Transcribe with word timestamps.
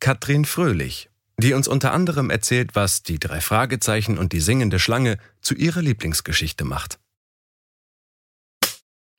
Katrin 0.00 0.46
Fröhlich, 0.46 1.10
die 1.36 1.52
uns 1.52 1.68
unter 1.68 1.92
anderem 1.92 2.30
erzählt, 2.30 2.74
was 2.74 3.02
die 3.02 3.18
drei 3.18 3.42
Fragezeichen 3.42 4.16
und 4.16 4.32
die 4.32 4.40
singende 4.40 4.78
Schlange 4.78 5.18
zu 5.42 5.54
ihrer 5.54 5.82
Lieblingsgeschichte 5.82 6.64
macht. 6.64 6.98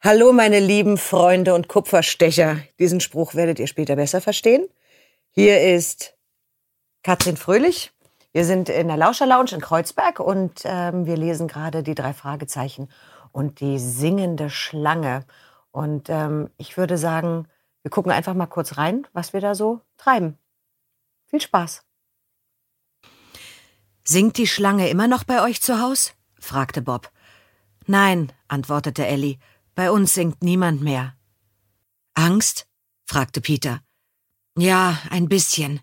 Hallo, 0.02 0.34
meine 0.34 0.60
lieben 0.60 0.98
Freunde 0.98 1.54
und 1.54 1.68
Kupferstecher. 1.68 2.58
Diesen 2.80 3.00
Spruch 3.00 3.36
werdet 3.36 3.60
ihr 3.60 3.68
später 3.68 3.96
besser 3.96 4.22
verstehen. 4.22 4.68
Hier 5.30 5.62
ist 5.76 6.16
Katrin 7.04 7.38
Fröhlich. 7.38 7.92
Wir 8.32 8.44
sind 8.44 8.68
in 8.68 8.88
der 8.88 8.98
Lauscher 8.98 9.28
Lounge 9.28 9.52
in 9.52 9.62
Kreuzberg 9.62 10.20
und 10.20 10.62
ähm, 10.64 11.06
wir 11.06 11.16
lesen 11.16 11.48
gerade 11.48 11.84
die 11.84 11.94
drei 11.94 12.14
Fragezeichen 12.14 12.90
und 13.32 13.60
die 13.60 13.78
singende 13.78 14.50
Schlange. 14.50 15.26
Und 15.70 16.10
ähm, 16.10 16.50
ich 16.58 16.76
würde 16.76 16.98
sagen, 16.98 17.48
wir 17.84 17.92
gucken 17.92 18.12
einfach 18.12 18.34
mal 18.34 18.48
kurz 18.48 18.78
rein, 18.78 19.06
was 19.14 19.34
wir 19.34 19.42
da 19.42 19.54
so 19.54 19.82
treiben. 19.98 20.40
Viel 21.32 21.42
Spaß. 21.42 21.82
Singt 24.04 24.38
die 24.38 24.48
Schlange 24.48 24.90
immer 24.90 25.08
noch 25.08 25.24
bei 25.24 25.42
euch 25.42 25.62
zu 25.62 25.80
Haus? 25.80 26.14
fragte 26.38 26.82
Bob. 26.82 27.10
Nein, 27.88 28.34
antwortete 28.50 29.08
Ellie. 29.08 29.40
Bei 29.74 29.92
uns 29.92 30.14
singt 30.14 30.44
niemand 30.44 30.82
mehr. 30.82 31.16
Angst? 32.14 32.68
fragte 33.06 33.40
Peter. 33.40 33.82
Ja, 34.58 35.02
ein 35.10 35.30
bisschen. 35.30 35.80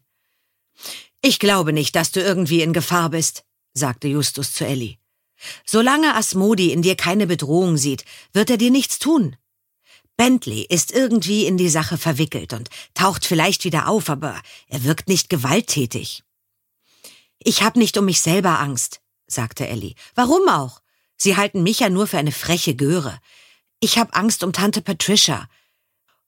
Ich 1.22 1.38
glaube 1.38 1.72
nicht, 1.72 1.96
dass 1.96 2.12
du 2.12 2.20
irgendwie 2.20 2.60
in 2.60 2.74
Gefahr 2.74 3.08
bist, 3.08 3.46
sagte 3.72 4.06
Justus 4.06 4.52
zu 4.52 4.66
Ellie. 4.66 4.98
Solange 5.64 6.14
Asmodi 6.14 6.72
in 6.72 6.82
dir 6.82 6.94
keine 6.94 7.26
Bedrohung 7.26 7.78
sieht, 7.78 8.04
wird 8.34 8.50
er 8.50 8.58
dir 8.58 8.70
nichts 8.70 8.98
tun. 8.98 9.36
Bentley 10.18 10.66
ist 10.68 10.90
irgendwie 10.92 11.46
in 11.46 11.56
die 11.56 11.68
Sache 11.68 11.96
verwickelt 11.96 12.52
und 12.52 12.68
taucht 12.92 13.24
vielleicht 13.24 13.64
wieder 13.64 13.86
auf, 13.86 14.10
aber 14.10 14.38
er 14.66 14.82
wirkt 14.82 15.08
nicht 15.08 15.30
gewalttätig. 15.30 16.24
Ich 17.38 17.62
hab 17.62 17.76
nicht 17.76 17.96
um 17.96 18.04
mich 18.04 18.20
selber 18.20 18.58
Angst, 18.58 19.00
sagte 19.28 19.68
Ellie. 19.68 19.94
Warum 20.16 20.48
auch? 20.48 20.82
Sie 21.16 21.36
halten 21.36 21.62
mich 21.62 21.78
ja 21.80 21.88
nur 21.88 22.08
für 22.08 22.18
eine 22.18 22.32
freche 22.32 22.74
Göre. 22.74 23.20
Ich 23.78 23.96
habe 23.96 24.12
Angst 24.14 24.42
um 24.42 24.52
Tante 24.52 24.82
Patricia. 24.82 25.48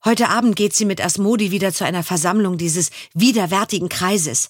Heute 0.05 0.29
Abend 0.29 0.55
geht 0.55 0.73
sie 0.73 0.85
mit 0.85 1.03
Asmodi 1.03 1.51
wieder 1.51 1.73
zu 1.73 1.83
einer 1.83 2.03
Versammlung 2.03 2.57
dieses 2.57 2.91
widerwärtigen 3.13 3.89
Kreises. 3.89 4.49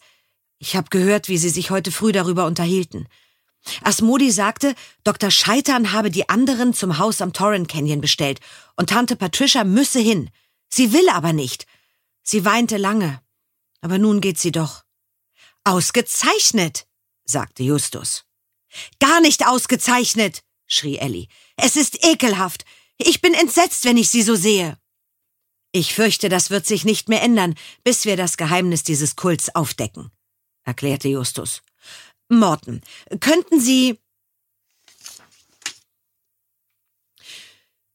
Ich 0.60 0.76
habe 0.76 0.90
gehört, 0.92 1.30
wie 1.30 1.40
sie 1.40 1.50
sich 1.50 1.72
heute 1.72 1.92
früh 1.92 2.12
darüber 2.12 2.46
unterhielten. 2.46 3.08
Asmodi 3.84 4.32
sagte, 4.32 4.76
Dr. 5.04 5.32
Scheitern 5.32 5.92
habe 5.92 6.10
die 6.10 6.30
anderen 6.30 6.74
zum 6.74 6.98
Haus 6.98 7.22
am 7.22 7.34
Torrent 7.34 7.68
Canyon 7.68 8.02
bestellt 8.02 8.40
und 8.76 8.90
Tante 8.90 9.16
Patricia 9.16 9.64
müsse 9.64 10.00
hin. 10.00 10.30
Sie 10.70 10.94
will 10.94 11.08
aber 11.10 11.34
nicht. 11.34 11.68
Sie 12.24 12.46
weinte 12.46 12.78
lange. 12.78 13.22
Aber 13.82 13.98
nun 13.98 14.22
geht 14.22 14.40
sie 14.40 14.52
doch. 14.52 14.84
Ausgezeichnet, 15.64 16.88
sagte 17.26 17.64
Justus. 17.64 18.26
Gar 19.00 19.22
nicht 19.22 19.46
ausgezeichnet, 19.46 20.44
schrie 20.66 20.98
Ellie. 20.98 21.28
Es 21.56 21.76
ist 21.76 22.04
ekelhaft. 22.06 22.66
Ich 22.98 23.22
bin 23.22 23.34
entsetzt, 23.34 23.86
wenn 23.86 23.98
ich 23.98 24.10
sie 24.10 24.22
so 24.22 24.36
sehe. 24.36 24.78
Ich 25.72 25.94
fürchte, 25.94 26.30
das 26.30 26.50
wird 26.50 26.66
sich 26.66 26.84
nicht 26.84 27.10
mehr 27.10 27.22
ändern, 27.22 27.56
bis 27.84 28.06
wir 28.06 28.18
das 28.18 28.38
Geheimnis 28.38 28.84
dieses 28.84 29.16
Kults 29.16 29.54
aufdecken, 29.56 30.12
erklärte 30.64 31.08
Justus. 31.08 31.62
Morton, 32.40 32.82
könnten 33.20 33.60
Sie. 33.60 34.00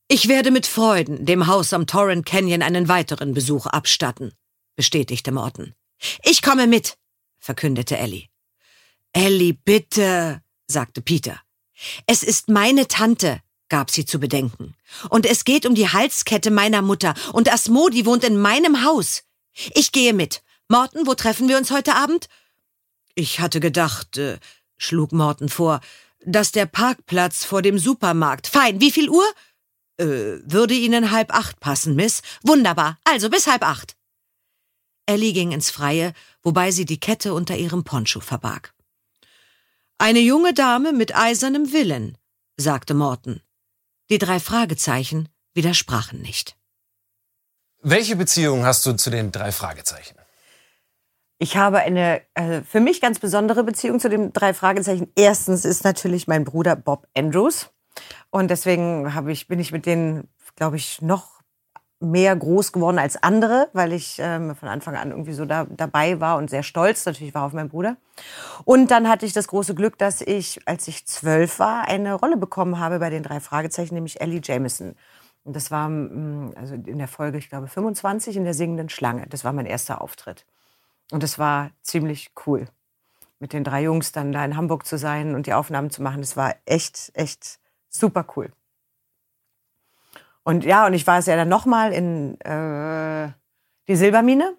Ich 0.08 0.28
werde 0.28 0.50
mit 0.50 0.66
Freuden 0.66 1.26
dem 1.26 1.46
Haus 1.46 1.72
am 1.72 1.86
Torrent 1.86 2.26
Canyon 2.26 2.62
einen 2.62 2.88
weiteren 2.88 3.34
Besuch 3.34 3.66
abstatten, 3.66 4.32
bestätigte 4.76 5.32
Morton. 5.32 5.74
Ich 6.22 6.42
komme 6.42 6.66
mit, 6.66 6.96
verkündete 7.38 7.96
Ellie. 7.96 8.28
Ellie, 9.12 9.54
bitte, 9.54 10.42
sagte 10.68 11.00
Peter. 11.00 11.40
Es 12.06 12.22
ist 12.22 12.48
meine 12.48 12.86
Tante, 12.86 13.40
gab 13.68 13.90
sie 13.90 14.04
zu 14.04 14.20
bedenken. 14.20 14.74
Und 15.10 15.26
es 15.26 15.44
geht 15.44 15.66
um 15.66 15.74
die 15.74 15.88
Halskette 15.88 16.50
meiner 16.50 16.82
Mutter, 16.82 17.14
und 17.32 17.52
Asmodi 17.52 18.06
wohnt 18.06 18.24
in 18.24 18.38
meinem 18.38 18.84
Haus. 18.84 19.22
Ich 19.74 19.92
gehe 19.92 20.12
mit. 20.12 20.42
Morten, 20.68 21.06
wo 21.06 21.14
treffen 21.14 21.48
wir 21.48 21.56
uns 21.56 21.70
heute 21.70 21.94
Abend? 21.94 22.28
Ich 23.16 23.40
hatte 23.40 23.60
gedacht, 23.60 24.18
äh, 24.18 24.38
schlug 24.76 25.10
Morten 25.10 25.48
vor, 25.48 25.80
dass 26.24 26.52
der 26.52 26.66
Parkplatz 26.66 27.44
vor 27.44 27.62
dem 27.62 27.78
Supermarkt. 27.78 28.46
Fein, 28.46 28.80
wie 28.80 28.92
viel 28.92 29.08
Uhr? 29.08 29.24
Äh, 29.98 30.38
würde 30.44 30.74
Ihnen 30.74 31.10
halb 31.10 31.34
acht 31.34 31.58
passen, 31.58 31.96
Miss? 31.96 32.20
Wunderbar, 32.42 32.98
also 33.04 33.30
bis 33.30 33.46
halb 33.46 33.62
acht. 33.62 33.96
Ellie 35.06 35.32
ging 35.32 35.52
ins 35.52 35.70
Freie, 35.70 36.12
wobei 36.42 36.70
sie 36.72 36.84
die 36.84 37.00
Kette 37.00 37.32
unter 37.32 37.56
ihrem 37.56 37.84
Poncho 37.84 38.20
verbarg. 38.20 38.74
Eine 39.98 40.18
junge 40.18 40.52
Dame 40.52 40.92
mit 40.92 41.16
eisernem 41.16 41.72
Willen, 41.72 42.18
sagte 42.56 42.92
Morton. 42.92 43.40
Die 44.10 44.18
drei 44.18 44.40
Fragezeichen 44.40 45.28
widersprachen 45.54 46.20
nicht. 46.20 46.56
Welche 47.80 48.16
Beziehung 48.16 48.66
hast 48.66 48.84
du 48.84 48.92
zu 48.94 49.10
den 49.10 49.32
drei 49.32 49.52
Fragezeichen? 49.52 50.16
Ich 51.38 51.56
habe 51.56 51.80
eine 51.80 52.22
äh, 52.34 52.62
für 52.62 52.80
mich 52.80 53.00
ganz 53.00 53.18
besondere 53.18 53.62
Beziehung 53.62 54.00
zu 54.00 54.08
den 54.08 54.32
drei 54.32 54.54
Fragezeichen. 54.54 55.12
Erstens 55.16 55.64
ist 55.64 55.84
natürlich 55.84 56.26
mein 56.26 56.44
Bruder 56.44 56.76
Bob 56.76 57.06
Andrews. 57.14 57.70
Und 58.30 58.50
deswegen 58.50 59.14
habe 59.14 59.32
ich, 59.32 59.46
bin 59.46 59.58
ich 59.58 59.72
mit 59.72 59.86
denen, 59.86 60.28
glaube 60.56 60.76
ich, 60.76 61.02
noch 61.02 61.36
mehr 62.00 62.36
groß 62.36 62.72
geworden 62.72 62.98
als 62.98 63.22
andere, 63.22 63.68
weil 63.72 63.92
ich 63.92 64.18
ähm, 64.18 64.54
von 64.54 64.68
Anfang 64.68 64.96
an 64.96 65.10
irgendwie 65.10 65.32
so 65.32 65.46
da, 65.46 65.66
dabei 65.68 66.20
war 66.20 66.36
und 66.36 66.50
sehr 66.50 66.62
stolz 66.62 67.06
natürlich 67.06 67.34
war 67.34 67.44
auf 67.44 67.52
meinen 67.52 67.70
Bruder. 67.70 67.96
Und 68.64 68.90
dann 68.90 69.08
hatte 69.08 69.24
ich 69.24 69.32
das 69.32 69.48
große 69.48 69.74
Glück, 69.74 69.96
dass 69.98 70.20
ich, 70.20 70.60
als 70.66 70.88
ich 70.88 71.06
zwölf 71.06 71.58
war, 71.58 71.88
eine 71.88 72.14
Rolle 72.14 72.36
bekommen 72.36 72.78
habe 72.78 72.98
bei 72.98 73.08
den 73.08 73.22
drei 73.22 73.40
Fragezeichen, 73.40 73.94
nämlich 73.94 74.20
Ellie 74.20 74.40
Jameson. 74.42 74.94
Und 75.44 75.56
das 75.56 75.70
war 75.70 75.88
mm, 75.88 76.52
also 76.56 76.74
in 76.74 76.98
der 76.98 77.08
Folge, 77.08 77.38
ich 77.38 77.48
glaube, 77.48 77.68
25 77.68 78.36
in 78.36 78.44
der 78.44 78.54
singenden 78.54 78.88
Schlange. 78.90 79.26
Das 79.28 79.44
war 79.44 79.52
mein 79.52 79.66
erster 79.66 80.02
Auftritt. 80.02 80.44
Und 81.12 81.22
das 81.22 81.38
war 81.38 81.70
ziemlich 81.82 82.32
cool, 82.46 82.66
mit 83.38 83.52
den 83.52 83.64
drei 83.64 83.82
Jungs 83.82 84.12
dann 84.12 84.32
da 84.32 84.44
in 84.44 84.56
Hamburg 84.56 84.86
zu 84.86 84.98
sein 84.98 85.34
und 85.34 85.46
die 85.46 85.54
Aufnahmen 85.54 85.90
zu 85.90 86.02
machen. 86.02 86.20
Das 86.20 86.36
war 86.36 86.54
echt, 86.64 87.12
echt 87.14 87.60
super 87.88 88.26
cool. 88.36 88.52
Und 90.42 90.64
ja, 90.64 90.86
und 90.86 90.94
ich 90.94 91.06
war 91.06 91.18
es 91.18 91.26
ja 91.26 91.36
dann 91.36 91.48
nochmal 91.48 91.92
in 91.92 92.40
äh, 92.40 93.32
die 93.88 93.96
Silbermine. 93.96 94.56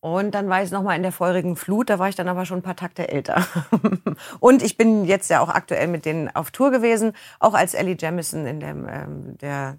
Und 0.00 0.34
dann 0.34 0.48
war 0.48 0.62
ich 0.62 0.70
nochmal 0.70 0.96
in 0.96 1.02
der 1.02 1.10
feurigen 1.10 1.56
Flut, 1.56 1.90
da 1.90 1.98
war 1.98 2.08
ich 2.08 2.14
dann 2.14 2.28
aber 2.28 2.46
schon 2.46 2.60
ein 2.60 2.62
paar 2.62 2.76
Takte 2.76 3.08
älter. 3.08 3.44
und 4.40 4.62
ich 4.62 4.76
bin 4.76 5.04
jetzt 5.04 5.28
ja 5.30 5.40
auch 5.40 5.48
aktuell 5.48 5.88
mit 5.88 6.04
denen 6.04 6.34
auf 6.34 6.50
Tour 6.50 6.70
gewesen, 6.70 7.12
auch 7.40 7.54
als 7.54 7.74
Ellie 7.74 7.96
Jamison 7.98 8.46
in 8.46 8.60
dem, 8.60 8.86
ähm, 8.88 9.38
der, 9.38 9.78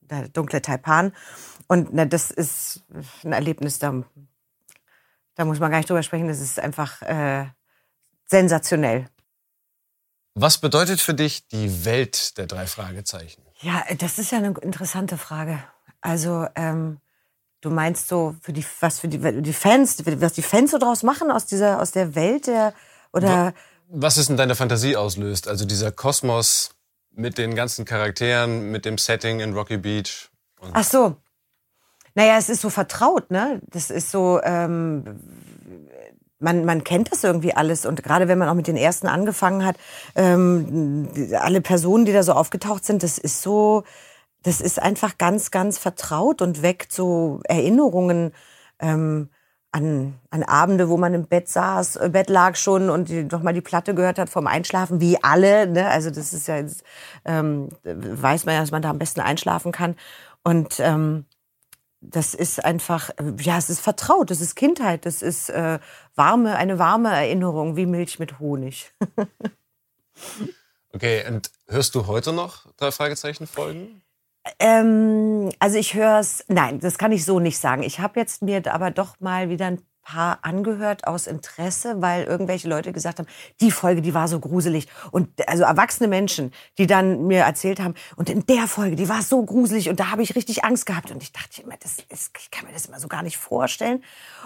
der 0.00 0.28
dunkle 0.28 0.62
Taipan. 0.62 1.12
Und 1.68 1.90
na, 1.92 2.06
das 2.06 2.30
ist 2.30 2.82
ein 3.24 3.32
Erlebnis, 3.32 3.78
da, 3.78 4.02
da 5.38 5.44
muss 5.44 5.60
man 5.60 5.70
gar 5.70 5.78
nicht 5.78 5.88
drüber 5.88 6.02
sprechen, 6.02 6.26
das 6.26 6.40
ist 6.40 6.58
einfach 6.58 7.00
äh, 7.02 7.46
sensationell. 8.26 9.08
Was 10.34 10.58
bedeutet 10.58 11.00
für 11.00 11.14
dich 11.14 11.46
die 11.46 11.84
Welt 11.84 12.36
der 12.38 12.46
drei 12.46 12.66
Fragezeichen? 12.66 13.42
Ja, 13.60 13.84
das 13.98 14.18
ist 14.18 14.32
ja 14.32 14.38
eine 14.38 14.52
interessante 14.60 15.16
Frage. 15.16 15.62
Also, 16.00 16.46
ähm, 16.56 16.98
du 17.60 17.70
meinst 17.70 18.08
so 18.08 18.34
für 18.40 18.52
die, 18.52 18.64
was 18.80 18.98
für 18.98 19.06
die, 19.06 19.42
die 19.42 19.52
Fans, 19.52 20.04
was 20.04 20.32
die 20.32 20.42
Fans 20.42 20.72
so 20.72 20.78
draus 20.78 21.04
machen 21.04 21.30
aus 21.30 21.46
dieser, 21.46 21.80
aus 21.80 21.92
der 21.92 22.16
Welt 22.16 22.48
der, 22.48 22.74
oder? 23.12 23.54
Was 23.88 24.16
ist 24.16 24.30
in 24.30 24.36
deiner 24.36 24.56
Fantasie 24.56 24.96
auslöst? 24.96 25.46
Also 25.46 25.64
dieser 25.64 25.92
Kosmos 25.92 26.70
mit 27.12 27.38
den 27.38 27.54
ganzen 27.54 27.84
Charakteren, 27.84 28.72
mit 28.72 28.84
dem 28.84 28.98
Setting 28.98 29.38
in 29.38 29.54
Rocky 29.54 29.76
Beach. 29.76 30.30
Ach 30.72 30.84
so. 30.84 31.16
Naja, 32.14 32.36
es 32.38 32.48
ist 32.48 32.62
so 32.62 32.70
vertraut, 32.70 33.30
ne? 33.30 33.60
Das 33.70 33.90
ist 33.90 34.10
so, 34.10 34.40
ähm, 34.42 35.04
man, 36.40 36.64
man 36.64 36.84
kennt 36.84 37.12
das 37.12 37.24
irgendwie 37.24 37.54
alles 37.54 37.86
und 37.86 38.02
gerade 38.02 38.28
wenn 38.28 38.38
man 38.38 38.48
auch 38.48 38.54
mit 38.54 38.66
den 38.66 38.76
ersten 38.76 39.08
angefangen 39.08 39.64
hat, 39.64 39.76
ähm, 40.14 41.08
alle 41.38 41.60
Personen, 41.60 42.04
die 42.04 42.12
da 42.12 42.22
so 42.22 42.32
aufgetaucht 42.32 42.84
sind, 42.84 43.02
das 43.02 43.18
ist 43.18 43.42
so, 43.42 43.84
das 44.42 44.60
ist 44.60 44.80
einfach 44.80 45.18
ganz, 45.18 45.50
ganz 45.50 45.78
vertraut 45.78 46.42
und 46.42 46.62
weckt 46.62 46.92
so 46.92 47.40
Erinnerungen 47.44 48.32
ähm, 48.78 49.30
an, 49.72 50.14
an 50.30 50.42
Abende, 50.44 50.88
wo 50.88 50.96
man 50.96 51.14
im 51.14 51.26
Bett 51.26 51.48
saß, 51.48 51.96
im 51.96 52.06
äh, 52.06 52.08
Bett 52.10 52.30
lag 52.30 52.56
schon 52.56 52.88
und 52.88 53.10
noch 53.32 53.42
mal 53.42 53.52
die 53.52 53.60
Platte 53.60 53.94
gehört 53.94 54.18
hat 54.18 54.30
vom 54.30 54.46
Einschlafen, 54.46 55.00
wie 55.00 55.22
alle. 55.22 55.66
Ne? 55.66 55.88
Also 55.88 56.10
das 56.10 56.32
ist 56.32 56.48
ja, 56.48 56.56
jetzt, 56.56 56.84
ähm, 57.24 57.68
weiß 57.84 58.46
man 58.46 58.54
ja, 58.54 58.60
dass 58.60 58.70
man 58.70 58.82
da 58.82 58.90
am 58.90 58.98
besten 58.98 59.20
einschlafen 59.20 59.72
kann. 59.72 59.96
Und 60.42 60.80
ähm, 60.80 61.26
das 62.00 62.34
ist 62.34 62.64
einfach, 62.64 63.10
ja, 63.40 63.58
es 63.58 63.70
ist 63.70 63.80
vertraut, 63.80 64.30
das 64.30 64.40
ist 64.40 64.54
Kindheit, 64.54 65.04
das 65.04 65.22
ist 65.22 65.50
äh, 65.50 65.78
warme, 66.14 66.56
eine 66.56 66.78
warme 66.78 67.10
Erinnerung, 67.10 67.76
wie 67.76 67.86
Milch 67.86 68.18
mit 68.18 68.38
Honig. 68.38 68.92
okay, 70.92 71.24
und 71.26 71.50
hörst 71.66 71.94
du 71.94 72.06
heute 72.06 72.32
noch 72.32 72.72
drei 72.76 72.92
Fragezeichen 72.92 73.46
Folgen? 73.46 74.02
Ähm, 74.60 75.50
also 75.58 75.76
ich 75.76 75.94
höre 75.94 76.20
es, 76.20 76.44
nein, 76.48 76.80
das 76.80 76.98
kann 76.98 77.12
ich 77.12 77.24
so 77.24 77.40
nicht 77.40 77.58
sagen. 77.58 77.82
Ich 77.82 78.00
habe 78.00 78.20
jetzt 78.20 78.42
mir 78.42 78.62
aber 78.72 78.90
doch 78.90 79.20
mal 79.20 79.50
wieder 79.50 79.66
ein 79.66 79.82
paar 80.08 80.38
angehört 80.40 81.06
aus 81.06 81.26
Interesse, 81.26 82.00
weil 82.00 82.24
irgendwelche 82.24 82.66
Leute 82.66 82.92
gesagt 82.92 83.18
haben, 83.18 83.28
die 83.60 83.70
Folge, 83.70 84.00
die 84.00 84.14
war 84.14 84.26
so 84.26 84.40
gruselig. 84.40 84.88
Und 85.10 85.28
also 85.46 85.64
erwachsene 85.64 86.08
Menschen, 86.08 86.52
die 86.78 86.86
dann 86.86 87.26
mir 87.26 87.40
erzählt 87.40 87.78
haben, 87.78 87.94
und 88.16 88.30
in 88.30 88.46
der 88.46 88.66
Folge, 88.68 88.96
die 88.96 89.08
war 89.10 89.20
so 89.20 89.44
gruselig 89.44 89.90
und 89.90 90.00
da 90.00 90.10
habe 90.10 90.22
ich 90.22 90.34
richtig 90.34 90.64
Angst 90.64 90.86
gehabt. 90.86 91.10
Und 91.10 91.22
ich 91.22 91.32
dachte 91.32 91.60
immer, 91.60 91.74
das 91.78 91.98
ist, 92.08 92.32
ich 92.40 92.50
kann 92.50 92.66
mir 92.66 92.72
das 92.72 92.86
immer 92.86 92.98
so 93.00 93.08
gar 93.08 93.22
nicht 93.22 93.36
vorstellen. 93.36 94.02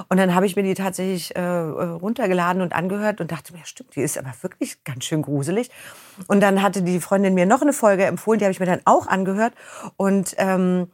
Und 0.09 0.17
dann 0.17 0.35
habe 0.35 0.47
ich 0.47 0.57
mir 0.57 0.65
die 0.65 0.75
tatsächlich 0.75 1.37
äh, 1.37 1.41
runtergeladen 1.41 2.61
und 2.61 2.73
angehört 2.73 3.21
und 3.21 3.31
dachte 3.31 3.53
mir, 3.53 3.65
stimmt, 3.65 3.95
die 3.95 4.01
ist 4.01 4.19
aber 4.19 4.33
wirklich 4.41 4.83
ganz 4.83 5.05
schön 5.05 5.23
gruselig. 5.23 5.71
Und 6.27 6.41
dann 6.41 6.61
hatte 6.61 6.83
die 6.83 6.99
Freundin 6.99 7.35
mir 7.35 7.47
noch 7.47 7.63
eine 7.63 7.73
Folge 7.73 8.05
empfohlen, 8.05 8.41
die 8.41 8.47
habe 8.47 8.53
ich 8.53 8.61
mir 8.61 8.67
dann 8.67 8.81
auch 8.85 9.07
angehört. 9.07 9.55
Und 9.97 10.35
ähm, 10.39 10.89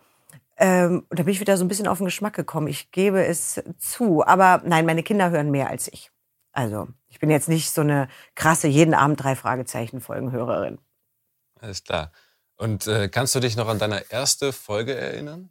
ähm, 0.58 1.06
da 1.10 1.22
bin 1.22 1.32
ich 1.32 1.40
wieder 1.40 1.56
so 1.56 1.64
ein 1.64 1.68
bisschen 1.68 1.86
auf 1.86 1.98
den 1.98 2.06
Geschmack 2.06 2.34
gekommen. 2.34 2.66
Ich 2.66 2.90
gebe 2.90 3.24
es 3.24 3.62
zu. 3.78 4.26
Aber 4.26 4.60
nein, 4.64 4.86
meine 4.86 5.02
Kinder 5.02 5.30
hören 5.30 5.50
mehr 5.50 5.70
als 5.70 5.88
ich. 5.92 6.10
Also, 6.52 6.88
ich 7.08 7.20
bin 7.20 7.30
jetzt 7.30 7.48
nicht 7.48 7.70
so 7.70 7.82
eine 7.82 8.08
krasse, 8.34 8.66
jeden 8.66 8.94
Abend 8.94 9.22
drei 9.22 9.36
Fragezeichen 9.36 10.00
Folgenhörerin. 10.00 10.78
Alles 11.60 11.84
klar. 11.84 12.10
Und 12.56 12.88
äh, 12.88 13.08
kannst 13.08 13.34
du 13.36 13.40
dich 13.40 13.56
noch 13.56 13.68
an 13.68 13.78
deine 13.78 14.10
erste 14.10 14.52
Folge 14.52 14.94
erinnern? 14.94 15.50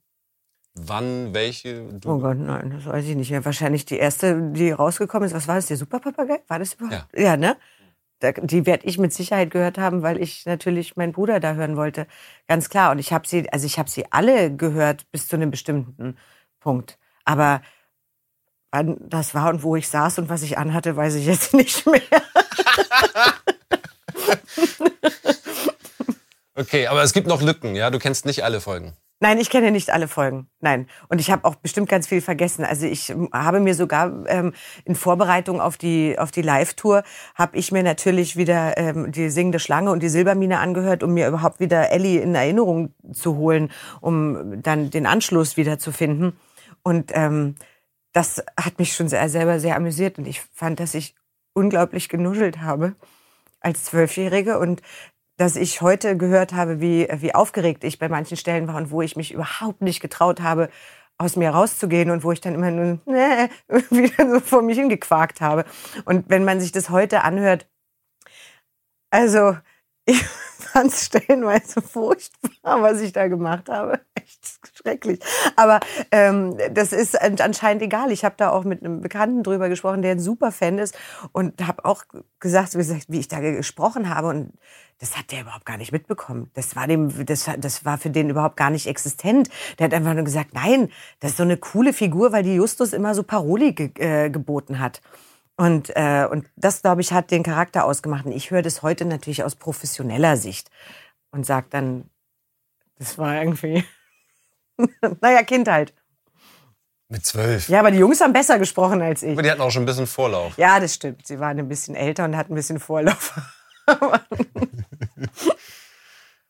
Wann, 0.74 1.33
welche? 1.33 1.86
Du 1.86 2.12
oh 2.12 2.19
Gott, 2.19 2.38
nein, 2.38 2.71
das 2.71 2.86
weiß 2.86 3.06
ich 3.06 3.15
nicht 3.15 3.31
mehr. 3.31 3.44
Wahrscheinlich 3.45 3.86
die 3.86 3.98
erste, 3.98 4.51
die 4.51 4.71
rausgekommen 4.71 5.25
ist. 5.25 5.33
Was 5.33 5.48
war 5.48 5.56
das? 5.56 5.68
Der 5.68 5.77
Superpapagei? 5.77 6.42
War 6.48 6.60
das 6.60 6.74
überhaupt? 6.74 7.07
Ja, 7.13 7.21
ja 7.21 7.38
ne? 7.38 7.57
Die 8.21 8.65
werde 8.65 8.87
ich 8.87 8.97
mit 8.97 9.13
Sicherheit 9.13 9.51
gehört 9.51 9.77
haben, 9.77 10.01
weil 10.01 10.21
ich 10.21 10.45
natürlich 10.45 10.95
meinen 10.95 11.13
Bruder 11.13 11.39
da 11.39 11.53
hören 11.53 11.77
wollte. 11.77 12.07
Ganz 12.47 12.69
klar. 12.69 12.91
Und 12.91 12.99
ich 12.99 13.13
habe 13.13 13.27
sie, 13.27 13.49
also 13.51 13.65
ich 13.65 13.77
habe 13.77 13.89
sie 13.89 14.11
alle 14.11 14.55
gehört 14.55 15.09
bis 15.11 15.27
zu 15.27 15.35
einem 15.35 15.51
bestimmten 15.51 16.17
Punkt. 16.59 16.97
Aber 17.25 17.61
wann 18.71 18.97
das 19.09 19.33
war 19.35 19.49
und 19.49 19.63
wo 19.63 19.75
ich 19.75 19.87
saß 19.87 20.19
und 20.19 20.29
was 20.29 20.41
ich 20.41 20.57
anhatte, 20.57 20.95
weiß 20.95 21.15
ich 21.15 21.25
jetzt 21.25 21.53
nicht 21.55 21.85
mehr. 21.85 22.01
okay, 26.55 26.87
aber 26.87 27.03
es 27.03 27.13
gibt 27.13 27.27
noch 27.27 27.41
Lücken, 27.41 27.75
ja? 27.75 27.89
Du 27.91 27.99
kennst 27.99 28.25
nicht 28.25 28.43
alle 28.43 28.62
Folgen. 28.62 28.95
Nein, 29.19 29.39
ich 29.39 29.50
kenne 29.50 29.71
nicht 29.71 29.89
alle 29.91 30.07
Folgen. 30.07 30.47
Nein. 30.59 30.88
Und 31.09 31.19
ich 31.19 31.31
habe 31.31 31.43
auch 31.45 31.55
bestimmt 31.55 31.89
ganz 31.89 32.05
viel 32.07 32.21
vergessen. 32.21 32.63
Also 32.63 32.86
ich 32.86 33.12
habe 33.33 33.59
mir 33.59 33.74
sogar 33.74 34.27
ähm, 34.27 34.53
in 34.86 34.93
Vorbereitung 34.93 35.59
auf 35.59 35.77
die, 35.77 36.19
auf 36.19 36.29
die 36.29 36.43
Live-Tour, 36.43 37.03
habe 37.33 37.57
ich 37.57 37.71
mir 37.71 37.81
natürlich 37.81 38.38
wieder 38.38 38.77
ähm, 38.77 39.12
die 39.12 39.31
singende 39.31 39.57
Schlange 39.57 39.91
und 39.91 40.03
die 40.03 40.09
Silbermine 40.09 40.59
angehört, 40.59 41.01
um 41.01 41.15
mir 41.15 41.27
überhaupt 41.27 41.59
wieder 41.59 41.91
Ellie 41.91 42.21
in 42.21 42.36
Erinnerung 42.36 42.93
zu 43.12 43.38
holen, 43.38 43.71
um 44.01 44.62
dann 44.62 44.91
den 44.91 45.07
Anschluss 45.07 45.57
wieder 45.57 45.79
zu 45.79 45.91
finden. 45.91 46.38
Und 46.83 47.12
ähm, 47.15 47.55
das 48.13 48.43
hat 48.59 48.77
mich 48.77 48.93
schon 48.93 49.07
sehr, 49.09 49.29
selber 49.29 49.59
sehr 49.59 49.75
amüsiert. 49.75 50.19
Und 50.19 50.27
ich 50.27 50.41
fand, 50.53 50.79
dass 50.79 50.93
ich 50.93 51.15
unglaublich 51.53 52.07
genuschelt 52.07 52.62
habe 52.62 52.95
als 53.62 53.86
Zwölfjährige 53.86 54.59
und 54.59 54.83
dass 55.38 55.56
ich 55.56 55.82
heute 55.82 56.17
gehört 56.17 56.53
habe, 56.53 56.82
wie, 56.82 57.08
wie 57.20 57.34
aufgeregt 57.34 57.84
ich 57.84 58.00
bei 58.00 58.10
manchen 58.10 58.38
Stellen 58.38 58.67
war 58.67 58.75
und 58.75 58.91
wo 58.91 59.01
ich 59.01 59.15
mich 59.15 59.34
überhaupt 59.34 59.82
nicht 59.82 60.01
getraut 60.01 60.41
habe, 60.41 60.70
aus 61.20 61.36
mir 61.36 61.51
rauszugehen 61.51 62.12
und 62.12 62.24
wo 62.24 62.32
ich 62.32 62.41
dann 62.41 62.56
immer 62.56 62.72
nur 62.72 63.00
nee, 63.06 63.50
wieder 63.89 64.29
so 64.29 64.39
vor 64.39 64.62
mich 64.62 64.77
hingequakt 64.77 65.41
habe. 65.41 65.65
Und 66.06 66.29
wenn 66.29 66.44
man 66.44 66.60
sich 66.60 66.72
das 66.72 66.89
heute 66.89 67.24
anhört, 67.24 67.67
also 69.12 69.58
ich 70.06 70.24
fand 70.24 70.91
es 70.91 71.06
stellenweise 71.06 71.82
furchtbar, 71.82 72.82
was 72.82 73.01
ich 73.01 73.13
da 73.13 73.27
gemacht 73.27 73.70
habe. 73.70 74.00
Schrecklich. 74.74 75.19
Aber 75.55 75.79
ähm, 76.12 76.57
das 76.72 76.93
ist 76.93 77.19
anscheinend 77.22 77.81
egal. 77.84 78.12
Ich 78.12 78.25
habe 78.25 78.36
da 78.38 78.50
auch 78.50 78.63
mit 78.63 78.84
einem 78.84 79.01
Bekannten 79.01 79.43
drüber 79.43 79.69
gesprochen, 79.69 80.01
der 80.01 80.12
ein 80.12 80.19
super 80.19 80.51
Fan 80.51 80.79
ist 80.79 80.98
und 81.31 81.65
habe 81.65 81.86
auch 81.86 82.03
gesagt, 82.39 82.75
wie 82.75 83.19
ich 83.19 83.27
da 83.27 83.39
gesprochen 83.39 84.13
habe 84.13 84.27
und 84.27 84.53
das 85.00 85.15
hat 85.15 85.31
der 85.31 85.41
überhaupt 85.41 85.65
gar 85.65 85.77
nicht 85.77 85.91
mitbekommen. 85.91 86.50
Das 86.55 86.75
war 86.75 86.88
dem, 86.88 87.25
das, 87.25 87.50
das 87.57 87.86
war 87.86 87.98
für 87.98 88.10
den 88.10 88.29
überhaupt 88.29 88.57
gar 88.57 88.72
nicht 88.72 88.88
existent. 88.88 89.50
Der 89.77 89.86
hat 89.86 89.93
einfach 89.93 90.13
nur 90.13 90.24
gesagt, 90.24 90.53
nein, 90.53 90.89
das 91.19 91.31
ist 91.31 91.38
so 91.38 91.43
eine 91.43 91.57
coole 91.57 91.93
Figur, 91.93 92.31
weil 92.31 92.43
die 92.43 92.55
Justus 92.55 92.93
immer 92.93 93.13
so 93.13 93.24
Paroli 93.24 93.74
ge 93.74 93.91
äh, 93.98 94.29
geboten 94.29 94.79
hat. 94.79 95.01
Und, 95.55 95.91
äh, 95.96 96.27
und 96.29 96.48
das, 96.55 96.81
glaube 96.81 97.01
ich, 97.01 97.12
hat 97.13 97.31
den 97.31 97.43
Charakter 97.43 97.86
ausgemacht. 97.86 98.25
Und 98.25 98.31
ich 98.31 98.51
höre 98.51 98.62
das 98.62 98.81
heute 98.81 99.05
natürlich 99.05 99.43
aus 99.43 99.55
professioneller 99.55 100.38
Sicht 100.38 100.69
und 101.31 101.46
sage 101.46 101.67
dann, 101.69 102.10
das 102.98 103.17
war 103.17 103.36
irgendwie, 103.36 103.84
naja, 105.22 105.43
Kind 105.43 105.67
halt. 105.67 105.93
Mit 107.10 107.25
zwölf. 107.25 107.69
Ja, 107.69 107.79
aber 107.79 107.91
die 107.91 108.00
Jungs 108.00 108.19
haben 108.19 108.34
besser 108.34 108.60
gesprochen 108.60 109.01
als 109.01 109.24
ich. 109.24 109.31
Aber 109.31 109.41
die 109.41 109.50
hatten 109.50 109.62
auch 109.62 109.72
schon 109.72 109.84
ein 109.84 109.86
bisschen 109.86 110.07
Vorlauf. 110.07 110.57
Ja, 110.57 110.79
das 110.79 110.93
stimmt. 110.93 111.25
Sie 111.25 111.39
waren 111.39 111.57
ein 111.57 111.69
bisschen 111.69 111.96
älter 111.96 112.25
und 112.25 112.36
hatten 112.36 112.51
ein 112.51 112.55
bisschen 112.55 112.79
Vorlauf. 112.81 113.34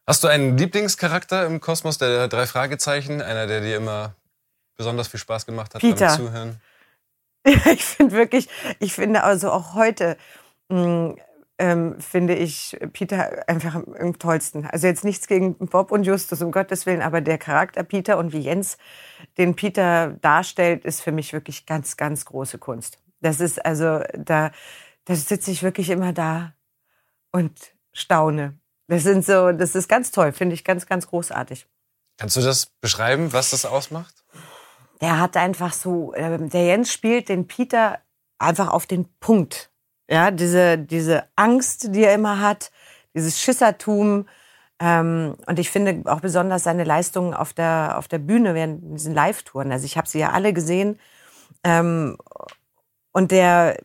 Hast 0.08 0.24
du 0.24 0.28
einen 0.28 0.58
Lieblingscharakter 0.58 1.46
im 1.46 1.60
Kosmos 1.60 1.98
der 2.00 2.28
drei 2.28 2.48
Fragezeichen? 2.48 3.22
Einer, 3.22 3.46
der 3.46 3.62
dir 3.62 3.78
immer 3.78 4.16
besonders 4.78 5.10
viel 5.10 5.20
Spaß 5.20 5.46
gemacht 5.46 5.76
hat 5.76 5.82
Peter. 5.82 6.08
beim 6.08 6.16
Zuhören? 6.16 6.62
Ja, 7.46 7.72
ich 7.72 7.86
finde 7.86 8.14
wirklich, 8.14 8.50
ich 8.80 8.92
finde 8.94 9.24
also 9.24 9.52
auch 9.52 9.74
heute, 9.74 10.18
mh, 10.68 11.16
ähm, 11.60 12.00
finde 12.00 12.36
ich 12.36 12.78
Peter 12.94 13.48
einfach 13.48 13.76
am, 13.76 14.20
tollsten. 14.20 14.66
Also 14.66 14.88
jetzt 14.88 15.04
nichts 15.04 15.28
gegen 15.28 15.56
Bob 15.56 15.92
und 15.92 16.04
Justus, 16.04 16.42
um 16.42 16.52
Gottes 16.52 16.86
Willen, 16.86 17.02
aber 17.02 17.22
der 17.22 17.38
Charakter 17.38 17.84
Peter 17.84 18.18
und 18.18 18.34
wie 18.34 18.40
Jens 18.40 18.78
den 19.38 19.56
Peter 19.56 20.18
darstellt, 20.22 20.86
ist 20.86 21.02
für 21.02 21.12
mich 21.12 21.34
wirklich 21.34 21.66
ganz, 21.66 21.98
ganz 21.98 22.26
große 22.26 22.58
Kunst. 22.58 23.00
Das 23.22 23.40
ist 23.40 23.66
also, 23.66 24.02
da, 24.14 24.52
da 25.06 25.16
sitze 25.16 25.52
ich 25.52 25.64
wirklich 25.64 25.90
immer 25.90 26.14
da 26.14 26.54
und 27.32 27.74
staune. 27.94 28.60
Das 28.88 29.04
sind 29.04 29.26
so, 29.26 29.52
das 29.52 29.76
ist 29.76 29.90
ganz 29.90 30.12
toll, 30.12 30.32
finde 30.32 30.54
ich 30.54 30.64
ganz, 30.64 30.86
ganz 30.86 31.08
großartig. 31.08 31.68
Kannst 32.18 32.36
du 32.36 32.42
das 32.42 32.68
beschreiben, 32.82 33.34
was 33.34 33.52
das 33.52 33.66
ausmacht? 33.66 34.24
der 35.02 35.20
hat 35.20 35.38
einfach 35.38 35.74
so, 35.74 36.14
ähm, 36.16 36.50
der 36.50 36.66
Jens 36.66 36.92
spielt 36.92 37.30
den 37.30 37.48
Peter 37.48 38.00
einfach 38.40 38.70
auf 38.70 38.86
den 38.86 39.08
Punkt. 39.20 39.72
Ja, 40.10 40.32
diese, 40.32 40.78
diese 40.78 41.24
Angst, 41.36 41.94
die 41.96 42.04
er 42.04 42.14
immer 42.14 42.40
hat, 42.40 42.72
dieses 43.14 43.40
Schissertum. 43.42 44.28
Ähm, 44.80 45.36
und 45.48 45.60
ich 45.60 45.70
finde 45.70 46.10
auch 46.12 46.22
besonders 46.22 46.64
seine 46.64 46.84
Leistungen 46.84 47.34
auf 47.34 47.54
der, 47.54 47.96
auf 47.98 48.08
der 48.08 48.20
Bühne 48.20 48.54
während 48.54 48.98
diesen 48.98 49.14
Live-Touren. 49.14 49.72
Also 49.72 49.86
ich 49.86 49.98
habe 49.98 50.08
sie 50.08 50.20
ja 50.20 50.32
alle 50.32 50.54
gesehen. 50.54 51.00
Ähm, 51.64 52.18
und 53.12 53.32
der, 53.32 53.78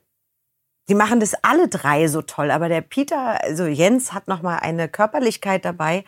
die 0.88 0.94
machen 0.94 1.20
das 1.20 1.34
alle 1.42 1.68
drei 1.68 2.06
so 2.08 2.22
toll. 2.22 2.50
Aber 2.50 2.68
der 2.68 2.82
Peter, 2.82 3.42
also 3.42 3.66
Jens 3.66 4.12
hat 4.12 4.28
noch 4.28 4.42
mal 4.42 4.58
eine 4.58 4.88
Körperlichkeit 4.88 5.64
dabei, 5.64 6.04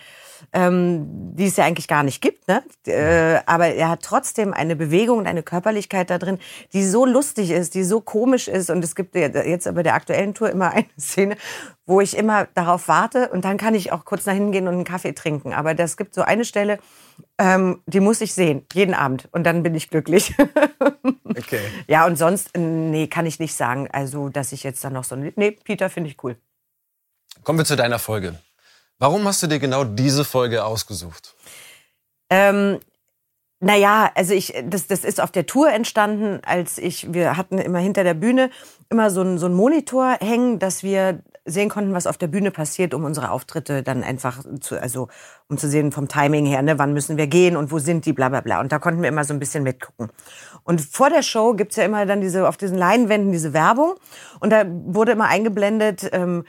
ähm, 0.53 1.35
die 1.35 1.47
es 1.47 1.57
ja 1.57 1.65
eigentlich 1.65 1.89
gar 1.89 2.03
nicht 2.03 2.21
gibt. 2.21 2.49
Ne? 2.49 2.63
Äh, 2.87 3.41
aber 3.47 3.69
er 3.69 3.91
hat 3.91 4.03
trotzdem 4.03 4.53
eine 4.53 4.77
Bewegung 4.77 5.19
und 5.19 5.27
eine 5.27 5.43
Körperlichkeit 5.43 6.11
da 6.11 6.19
drin, 6.19 6.39
die 6.73 6.85
so 6.85 7.07
lustig 7.07 7.51
ist, 7.51 7.75
die 7.75 7.85
so 7.85 8.01
komisch 8.01 8.49
ist. 8.49 8.71
Und 8.71 8.85
es 8.85 8.95
gibt 8.95 9.15
jetzt 9.15 9.67
aber 9.67 9.83
der 9.83 9.95
aktuellen 9.95 10.35
Tour 10.35 10.51
immer 10.51 10.71
eine 10.75 10.87
Szene, 10.99 11.37
wo 11.87 12.01
ich 12.01 12.17
immer 12.17 12.47
darauf 12.55 12.89
warte 12.89 13.29
und 13.29 13.45
dann 13.45 13.57
kann 13.57 13.75
ich 13.75 13.93
auch 13.93 14.05
kurz 14.05 14.27
nach 14.27 14.35
hinten 14.35 14.53
gehen 14.53 14.69
und 14.69 14.75
einen 14.75 14.85
Kaffee 14.85 15.13
trinken. 15.13 15.53
Aber 15.53 15.75
das 15.75 15.97
gibt 15.97 16.15
so 16.15 16.23
eine 16.23 16.45
Stelle, 16.45 16.79
ähm, 17.39 17.83
die 17.87 18.01
muss 18.01 18.21
ich 18.21 18.33
sehen, 18.35 18.65
jeden 18.73 18.95
Abend. 18.95 19.29
Und 19.33 19.45
dann 19.45 19.63
bin 19.63 19.75
ich 19.75 19.91
glücklich. 19.91 20.35
Okay. 21.37 21.59
ja, 21.89 22.07
und 22.07 22.17
sonst, 22.17 22.57
nee, 22.57 23.09
kann 23.09 23.27
ich 23.27 23.41
nicht 23.41 23.55
sagen. 23.57 23.89
Also, 23.93 24.29
dass 24.29 24.53
ich 24.53 24.63
jetzt 24.63 24.85
dann 24.85 24.93
noch 24.93 25.03
so, 25.03 25.17
nee, 25.17 25.51
Peter 25.51 25.91
finde 25.91 26.09
ich 26.09 26.23
cool. 26.23 26.37
Kommen 27.43 27.59
wir 27.59 27.65
zu 27.65 27.75
deiner 27.75 27.99
Folge. 27.99 28.39
Warum 29.05 29.29
hast 29.29 29.43
du 29.43 29.49
dir 29.49 29.59
genau 29.59 29.85
diese 29.85 30.25
Folge 30.25 30.65
ausgesucht? 30.65 31.35
Ähm, 32.31 32.79
naja, 33.61 34.11
also 34.15 34.33
ich, 34.33 34.55
das, 34.65 34.87
das 34.87 35.05
ist 35.05 35.21
auf 35.21 35.31
der 35.31 35.45
Tour 35.45 35.71
entstanden, 35.71 36.41
als 36.43 36.79
ich, 36.79 37.13
wir 37.13 37.37
hatten 37.37 37.59
immer 37.59 37.81
hinter 37.81 38.03
der 38.03 38.15
Bühne 38.15 38.49
immer 38.89 39.11
so 39.11 39.21
einen, 39.21 39.37
so 39.37 39.51
Monitor 39.51 40.17
hängen, 40.23 40.59
dass 40.59 40.83
wir 40.83 41.23
sehen 41.45 41.69
konnten, 41.69 41.93
was 41.93 42.07
auf 42.07 42.17
der 42.17 42.29
Bühne 42.29 42.51
passiert, 42.51 42.95
um 42.95 43.05
unsere 43.05 43.31
Auftritte 43.31 43.83
dann 43.83 44.03
einfach 44.03 44.43
zu, 44.61 44.81
also 44.81 45.09
um 45.51 45.59
zu 45.59 45.69
sehen 45.69 45.93
vom 45.93 46.09
Timing 46.09 46.47
her, 46.47 46.63
ne, 46.63 46.79
wann 46.79 46.95
müssen 46.95 47.19
wir 47.19 47.27
gehen 47.27 47.59
und 47.59 47.71
wo 47.71 47.79
sind 47.79 48.07
die, 48.07 48.15
bla 48.15 48.31
bla 48.31 48.41
bla. 48.41 48.59
Und 48.61 48.73
da 48.73 48.79
konnten 48.79 49.03
wir 49.03 49.11
immer 49.11 49.25
so 49.25 49.35
ein 49.35 49.39
bisschen 49.39 49.65
mitgucken. 49.65 50.09
Und 50.63 50.81
vor 50.81 51.11
der 51.11 51.23
Show 51.23 51.53
gibt's 51.53 51.77
ja 51.77 51.85
immer 51.85 52.07
dann 52.07 52.23
diese, 52.23 52.49
auf 52.49 52.57
diesen 52.57 52.79
Leinwänden 52.79 53.33
diese 53.33 53.53
Werbung 53.53 53.97
und 54.41 54.49
da 54.49 54.65
wurde 54.67 55.13
immer 55.13 55.27
eingeblendet, 55.27 56.09
ähm, 56.13 56.45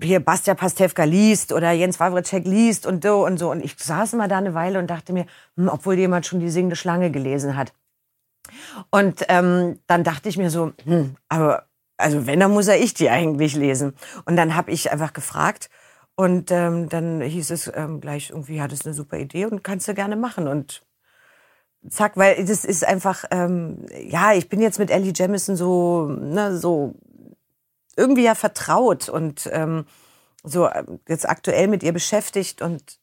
hier 0.00 0.20
Bastia 0.20 0.54
Pastewka 0.54 1.04
liest 1.04 1.52
oder 1.52 1.72
Jens 1.72 2.00
Wawritschek 2.00 2.46
liest 2.46 2.86
und 2.86 3.04
so 3.04 3.26
und 3.26 3.38
so. 3.38 3.50
Und 3.50 3.64
ich 3.64 3.74
saß 3.78 4.14
immer 4.14 4.28
da 4.28 4.38
eine 4.38 4.54
Weile 4.54 4.78
und 4.78 4.88
dachte 4.88 5.12
mir, 5.12 5.26
hm, 5.56 5.68
obwohl 5.68 5.98
jemand 5.98 6.26
schon 6.26 6.40
die 6.40 6.50
singende 6.50 6.76
Schlange 6.76 7.10
gelesen 7.10 7.56
hat. 7.56 7.72
Und 8.90 9.24
ähm, 9.28 9.78
dann 9.86 10.04
dachte 10.04 10.28
ich 10.28 10.38
mir 10.38 10.50
so, 10.50 10.72
hm, 10.84 11.16
aber 11.28 11.66
also 11.96 12.26
wenn, 12.26 12.40
dann 12.40 12.52
muss 12.52 12.68
er 12.68 12.80
ich 12.80 12.94
die 12.94 13.10
eigentlich 13.10 13.54
lesen. 13.54 13.94
Und 14.24 14.36
dann 14.36 14.56
habe 14.56 14.70
ich 14.70 14.90
einfach 14.90 15.12
gefragt 15.12 15.70
und 16.14 16.50
ähm, 16.50 16.88
dann 16.88 17.20
hieß 17.20 17.50
es 17.50 17.70
ähm, 17.74 18.00
gleich, 18.00 18.30
irgendwie 18.30 18.60
hat 18.60 18.72
es 18.72 18.84
eine 18.84 18.94
super 18.94 19.18
Idee 19.18 19.46
und 19.46 19.62
kannst 19.62 19.88
du 19.88 19.94
gerne 19.94 20.16
machen. 20.16 20.48
Und 20.48 20.82
zack, 21.88 22.16
weil 22.16 22.44
das 22.44 22.64
ist 22.64 22.84
einfach, 22.84 23.24
ähm, 23.30 23.86
ja, 24.06 24.32
ich 24.32 24.48
bin 24.48 24.60
jetzt 24.60 24.78
mit 24.78 24.90
Ellie 24.90 25.12
Jamison 25.14 25.56
so, 25.56 26.06
ne, 26.06 26.56
so 26.56 26.94
irgendwie 27.96 28.24
ja 28.24 28.34
vertraut 28.34 29.08
und 29.08 29.48
ähm, 29.52 29.86
so 30.42 30.66
äh, 30.66 30.84
jetzt 31.08 31.28
aktuell 31.28 31.68
mit 31.68 31.82
ihr 31.82 31.92
beschäftigt 31.92 32.62
und 32.62 32.98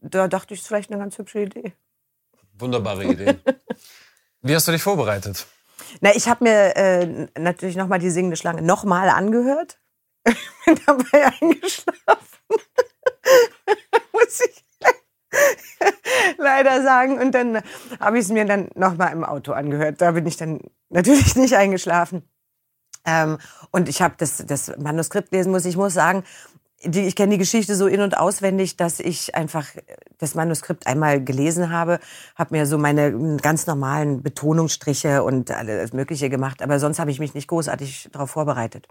da 0.00 0.28
dachte 0.28 0.54
ich, 0.54 0.60
es 0.60 0.64
ist 0.64 0.68
vielleicht 0.68 0.90
eine 0.90 1.00
ganz 1.00 1.18
hübsche 1.18 1.40
Idee. 1.40 1.72
Wunderbare 2.54 3.04
Idee. 3.04 3.38
Wie 4.42 4.54
hast 4.54 4.68
du 4.68 4.72
dich 4.72 4.82
vorbereitet? 4.82 5.46
Na, 6.00 6.14
ich 6.14 6.28
habe 6.28 6.44
mir 6.44 6.76
äh, 6.76 7.28
natürlich 7.38 7.76
nochmal 7.76 7.98
die 7.98 8.10
singende 8.10 8.36
Schlange 8.36 8.62
nochmal 8.62 9.08
angehört. 9.08 9.78
bin 10.24 10.78
dabei 10.86 11.32
eingeschlafen. 11.40 12.38
Muss 14.12 14.40
ich 14.40 14.64
leider 16.38 16.82
sagen. 16.82 17.18
Und 17.18 17.32
dann 17.32 17.62
habe 18.00 18.18
ich 18.18 18.24
es 18.24 18.30
mir 18.30 18.44
dann 18.44 18.68
nochmal 18.74 19.12
im 19.12 19.24
Auto 19.24 19.52
angehört. 19.52 20.00
Da 20.00 20.12
bin 20.12 20.26
ich 20.26 20.36
dann 20.36 20.60
natürlich 20.88 21.36
nicht 21.36 21.54
eingeschlafen. 21.54 22.28
Ähm, 23.04 23.38
und 23.70 23.88
ich 23.88 24.02
habe 24.02 24.14
das, 24.18 24.44
das 24.46 24.72
Manuskript 24.78 25.32
lesen 25.32 25.52
muss. 25.52 25.64
Ich 25.64 25.76
muss 25.76 25.94
sagen, 25.94 26.24
die, 26.84 27.06
ich 27.06 27.16
kenne 27.16 27.32
die 27.32 27.38
Geschichte 27.38 27.74
so 27.74 27.86
in- 27.86 28.00
und 28.00 28.16
auswendig, 28.16 28.76
dass 28.76 29.00
ich 29.00 29.34
einfach 29.34 29.66
das 30.18 30.34
Manuskript 30.34 30.86
einmal 30.86 31.22
gelesen 31.22 31.70
habe, 31.70 31.98
habe 32.36 32.56
mir 32.56 32.66
so 32.66 32.78
meine 32.78 33.36
ganz 33.38 33.66
normalen 33.66 34.22
Betonungsstriche 34.22 35.22
und 35.22 35.50
alles 35.50 35.92
Mögliche 35.92 36.30
gemacht. 36.30 36.62
Aber 36.62 36.78
sonst 36.78 36.98
habe 36.98 37.10
ich 37.10 37.18
mich 37.18 37.34
nicht 37.34 37.48
großartig 37.48 38.10
darauf 38.12 38.30
vorbereitet. 38.30 38.86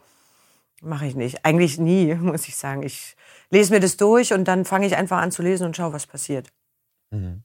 Mache 0.82 1.08
ich 1.08 1.16
nicht. 1.16 1.46
Eigentlich 1.46 1.78
nie, 1.78 2.14
muss 2.16 2.48
ich 2.48 2.58
sagen. 2.58 2.84
Ich 2.84 3.16
lese 3.50 3.74
mir 3.74 3.80
das 3.80 3.98
durch 3.98 4.34
und 4.34 4.46
dann 4.46 4.66
fange 4.66 4.86
ich 4.86 4.96
einfach 4.96 5.18
an 5.18 5.32
zu 5.32 5.42
lesen 5.42 5.66
und 5.66 5.76
schaue, 5.76 5.94
was 5.94 6.08
passiert. 6.08 6.48
Mhm. 7.12 7.44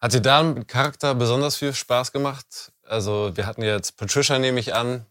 Hat 0.00 0.14
dir 0.14 0.22
da 0.22 0.40
ein 0.40 0.66
Charakter 0.66 1.14
besonders 1.14 1.56
viel 1.56 1.74
Spaß 1.74 2.12
gemacht? 2.12 2.72
Also 2.84 3.36
wir 3.36 3.46
hatten 3.46 3.62
jetzt 3.62 3.96
Patricia, 3.96 4.38
nehme 4.38 4.58
ich 4.58 4.74
an, 4.74 5.04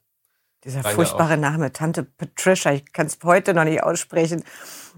dieser 0.63 0.81
Beide 0.81 0.95
furchtbare 0.95 1.37
Name, 1.37 1.71
Tante 1.71 2.03
Patricia, 2.03 2.73
ich 2.73 2.91
kann 2.91 3.07
es 3.07 3.17
heute 3.23 3.53
noch 3.53 3.63
nicht 3.63 3.83
aussprechen. 3.83 4.43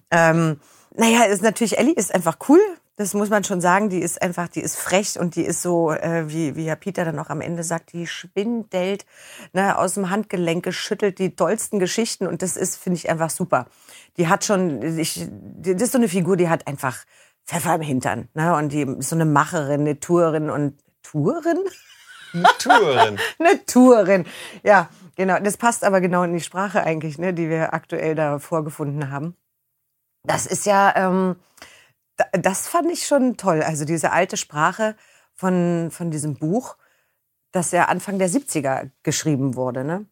Ähm, 0.09 0.59
naja, 0.95 1.23
ist 1.23 1.43
natürlich, 1.43 1.77
Ellie 1.77 1.93
ist 1.93 2.13
einfach 2.13 2.37
cool. 2.49 2.59
Das 2.97 3.13
muss 3.13 3.29
man 3.29 3.43
schon 3.43 3.61
sagen. 3.61 3.89
Die 3.89 3.99
ist 3.99 4.21
einfach, 4.21 4.47
die 4.47 4.61
ist 4.61 4.77
frech 4.77 5.17
und 5.19 5.35
die 5.35 5.43
ist 5.43 5.61
so, 5.61 5.91
äh, 5.91 6.25
wie, 6.27 6.55
wie 6.55 6.65
Herr 6.65 6.75
Peter 6.75 7.05
dann 7.05 7.17
auch 7.17 7.29
am 7.29 7.41
Ende 7.41 7.63
sagt, 7.63 7.93
die 7.93 8.05
schwindelt 8.05 9.05
ne, 9.53 9.77
aus 9.77 9.95
dem 9.95 10.09
Handgelenk, 10.09 10.63
geschüttelt 10.63 11.17
die 11.17 11.35
tollsten 11.35 11.79
Geschichten 11.79 12.27
und 12.27 12.41
das 12.41 12.57
ist, 12.57 12.77
finde 12.77 12.97
ich, 12.97 13.09
einfach 13.09 13.29
super. 13.29 13.67
Die 14.17 14.27
hat 14.27 14.43
schon, 14.43 14.81
ich, 14.99 15.27
das 15.61 15.81
ist 15.81 15.93
so 15.93 15.97
eine 15.97 16.09
Figur, 16.09 16.37
die 16.37 16.49
hat 16.49 16.67
einfach 16.67 16.97
Pfeffer 17.45 17.75
im 17.75 17.81
Hintern. 17.81 18.27
Ne? 18.33 18.55
Und 18.55 18.71
die 18.71 18.81
ist 18.81 19.09
so 19.09 19.15
eine 19.15 19.25
Macherin, 19.25 19.81
eine 19.81 19.99
Tourin 19.99 20.49
und 20.49 20.77
Tourin? 21.01 21.59
Tourin. 22.59 23.17
eine 23.39 23.65
Tourin. 23.65 24.25
Ja, 24.63 24.89
genau. 25.21 25.39
Das 25.39 25.57
passt 25.57 25.83
aber 25.83 26.01
genau 26.01 26.23
in 26.23 26.33
die 26.33 26.41
Sprache 26.41 26.83
eigentlich, 26.83 27.17
ne, 27.17 27.33
die 27.33 27.49
wir 27.49 27.73
aktuell 27.73 28.15
da 28.15 28.39
vorgefunden 28.39 29.11
haben. 29.11 29.35
Das 30.23 30.45
ist 30.45 30.65
ja, 30.65 30.93
ähm, 30.95 31.35
das 32.33 32.67
fand 32.67 32.91
ich 32.91 33.05
schon 33.05 33.37
toll. 33.37 33.61
Also 33.61 33.85
diese 33.85 34.11
alte 34.11 34.37
Sprache 34.37 34.95
von, 35.33 35.89
von 35.91 36.11
diesem 36.11 36.35
Buch, 36.35 36.75
das 37.51 37.71
ja 37.71 37.85
Anfang 37.85 38.19
der 38.19 38.29
70er 38.29 38.91
geschrieben 39.03 39.55
wurde. 39.55 39.83
Ne? 39.83 40.05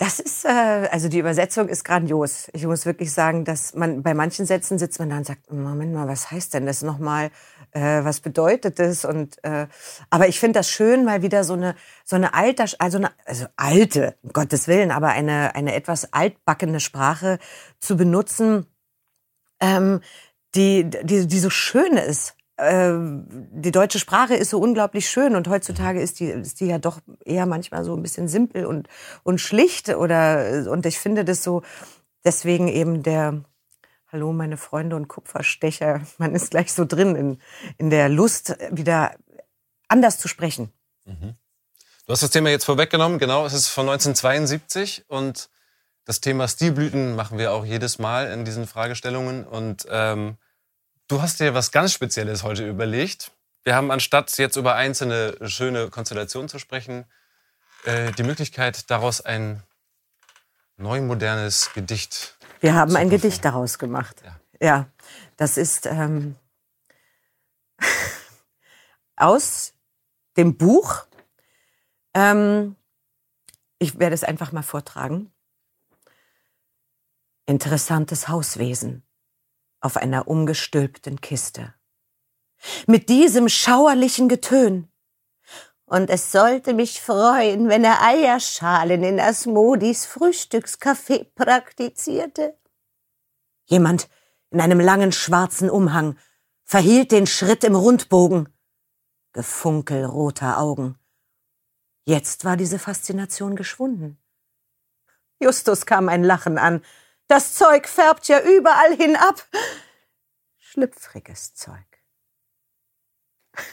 Das 0.00 0.18
ist, 0.18 0.46
äh, 0.46 0.48
also 0.90 1.10
die 1.10 1.18
Übersetzung 1.18 1.68
ist 1.68 1.84
grandios. 1.84 2.48
Ich 2.54 2.64
muss 2.64 2.86
wirklich 2.86 3.12
sagen, 3.12 3.44
dass 3.44 3.74
man 3.74 4.02
bei 4.02 4.14
manchen 4.14 4.46
Sätzen 4.46 4.78
sitzt 4.78 4.98
man 4.98 5.10
da 5.10 5.18
und 5.18 5.26
sagt, 5.26 5.52
Moment 5.52 5.92
mal, 5.92 6.08
was 6.08 6.30
heißt 6.30 6.54
denn 6.54 6.64
das 6.64 6.80
nochmal? 6.80 7.30
Äh, 7.72 8.02
was 8.02 8.20
bedeutet 8.20 8.78
das? 8.78 9.04
Und 9.04 9.36
äh, 9.44 9.66
aber 10.08 10.26
ich 10.28 10.40
finde 10.40 10.60
das 10.60 10.70
schön, 10.70 11.04
mal 11.04 11.20
wieder 11.20 11.44
so 11.44 11.52
eine 11.52 11.74
so 12.06 12.16
eine 12.16 12.32
alte, 12.32 12.64
also 12.78 12.96
eine 12.96 13.10
also 13.26 13.44
alte, 13.56 14.16
um 14.22 14.32
Gottes 14.32 14.68
Willen, 14.68 14.90
aber 14.90 15.08
eine 15.08 15.54
eine 15.54 15.74
etwas 15.74 16.14
altbackene 16.14 16.80
Sprache 16.80 17.38
zu 17.78 17.98
benutzen, 17.98 18.64
ähm, 19.60 20.00
die 20.54 20.88
die 20.88 21.26
die 21.26 21.38
so 21.38 21.50
schön 21.50 21.98
ist 21.98 22.36
die 22.62 23.70
deutsche 23.70 23.98
Sprache 23.98 24.34
ist 24.34 24.50
so 24.50 24.60
unglaublich 24.60 25.08
schön 25.08 25.34
und 25.36 25.48
heutzutage 25.48 26.00
ist 26.00 26.20
die, 26.20 26.26
ist 26.26 26.60
die 26.60 26.66
ja 26.66 26.78
doch 26.78 27.00
eher 27.24 27.46
manchmal 27.46 27.84
so 27.84 27.94
ein 27.94 28.02
bisschen 28.02 28.28
simpel 28.28 28.66
und, 28.66 28.88
und 29.22 29.40
schlicht 29.40 29.88
oder, 29.88 30.70
und 30.70 30.84
ich 30.86 30.98
finde 30.98 31.24
das 31.24 31.42
so, 31.42 31.62
deswegen 32.24 32.68
eben 32.68 33.02
der, 33.02 33.42
hallo 34.08 34.32
meine 34.32 34.56
Freunde 34.56 34.96
und 34.96 35.08
Kupferstecher, 35.08 36.02
man 36.18 36.34
ist 36.34 36.50
gleich 36.50 36.72
so 36.72 36.84
drin 36.84 37.16
in, 37.16 37.38
in 37.78 37.90
der 37.90 38.08
Lust, 38.08 38.56
wieder 38.70 39.14
anders 39.88 40.18
zu 40.18 40.28
sprechen. 40.28 40.72
Mhm. 41.06 41.34
Du 42.06 42.12
hast 42.12 42.22
das 42.22 42.30
Thema 42.30 42.50
jetzt 42.50 42.64
vorweggenommen, 42.64 43.18
genau, 43.18 43.46
es 43.46 43.52
ist 43.52 43.68
von 43.68 43.88
1972 43.88 45.04
und 45.08 45.48
Das 46.10 46.20
Thema 46.20 46.48
Stilblüten 46.48 47.14
machen 47.14 47.38
wir 47.38 47.52
auch 47.52 47.64
jedes 47.64 48.00
Mal 48.00 48.32
in 48.32 48.44
diesen 48.44 48.66
Fragestellungen. 48.66 49.46
Und 49.46 49.86
ähm, 49.90 50.38
du 51.10 51.20
hast 51.20 51.40
dir 51.40 51.54
was 51.54 51.72
ganz 51.72 51.92
Spezielles 51.92 52.44
heute 52.44 52.66
überlegt. 52.68 53.32
Wir 53.64 53.74
haben 53.74 53.90
anstatt 53.90 54.36
jetzt 54.38 54.56
über 54.56 54.76
einzelne 54.76 55.36
schöne 55.48 55.90
Konstellationen 55.90 56.48
zu 56.48 56.58
sprechen, 56.58 57.04
äh, 57.84 58.12
die 58.12 58.22
Möglichkeit, 58.22 58.90
daraus 58.90 59.20
ein 59.20 59.62
neu 60.76 61.00
modernes 61.00 61.72
Gedicht. 61.74 62.38
Wir 62.60 62.74
haben 62.74 62.94
ein 62.96 63.10
Gedicht 63.10 63.44
daraus 63.44 63.78
gemacht. 63.78 64.22
Ja. 64.24 64.40
Ja, 64.62 64.86
das 65.36 65.56
ist 65.56 65.86
ähm, 65.86 66.36
aus 69.16 69.72
dem 70.36 70.56
Buch. 70.56 71.06
Ähm, 72.14 72.76
ich 73.78 73.98
werde 73.98 74.14
es 74.14 74.22
einfach 74.22 74.52
mal 74.52 74.62
vortragen. 74.62 75.32
Interessantes 77.46 78.28
Hauswesen 78.28 79.02
auf 79.80 79.96
einer 79.96 80.28
umgestülpten 80.28 81.20
Kiste. 81.20 81.74
Mit 82.86 83.08
diesem 83.08 83.48
schauerlichen 83.48 84.28
Getön. 84.28 84.90
Und 85.86 86.08
es 86.10 86.30
sollte 86.30 86.72
mich 86.74 87.00
freuen, 87.00 87.68
wenn 87.68 87.82
er 87.82 88.02
Eierschalen 88.02 89.02
in 89.02 89.18
Asmodis 89.18 90.06
Frühstückscafé 90.06 91.26
praktizierte. 91.34 92.56
Jemand 93.64 94.08
in 94.50 94.60
einem 94.60 94.80
langen 94.80 95.12
schwarzen 95.12 95.70
Umhang 95.70 96.16
verhielt 96.64 97.10
den 97.10 97.26
Schritt 97.26 97.64
im 97.64 97.74
Rundbogen. 97.74 98.48
Gefunkel 99.32 100.04
roter 100.04 100.58
Augen. 100.58 100.96
Jetzt 102.04 102.44
war 102.44 102.56
diese 102.56 102.78
Faszination 102.78 103.56
geschwunden. 103.56 104.18
Justus 105.40 105.86
kam 105.86 106.08
ein 106.08 106.22
Lachen 106.22 106.58
an. 106.58 106.82
Das 107.30 107.54
Zeug 107.54 107.86
färbt 107.86 108.26
ja 108.26 108.40
überall 108.40 108.96
hinab. 108.96 109.46
Schlüpfriges 110.58 111.54
Zeug. 111.54 111.76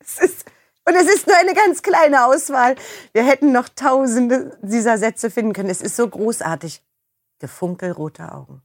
Es 0.00 0.18
ist, 0.18 0.44
und 0.84 0.96
es 0.96 1.06
ist 1.06 1.28
nur 1.28 1.36
eine 1.36 1.54
ganz 1.54 1.82
kleine 1.82 2.26
Auswahl. 2.26 2.74
Wir 3.12 3.24
hätten 3.24 3.52
noch 3.52 3.68
tausende 3.68 4.58
dieser 4.60 4.98
Sätze 4.98 5.30
finden 5.30 5.52
können. 5.52 5.70
Es 5.70 5.80
ist 5.80 5.94
so 5.94 6.08
großartig. 6.08 6.82
Gefunkelrote 7.38 8.32
Augen. 8.32 8.62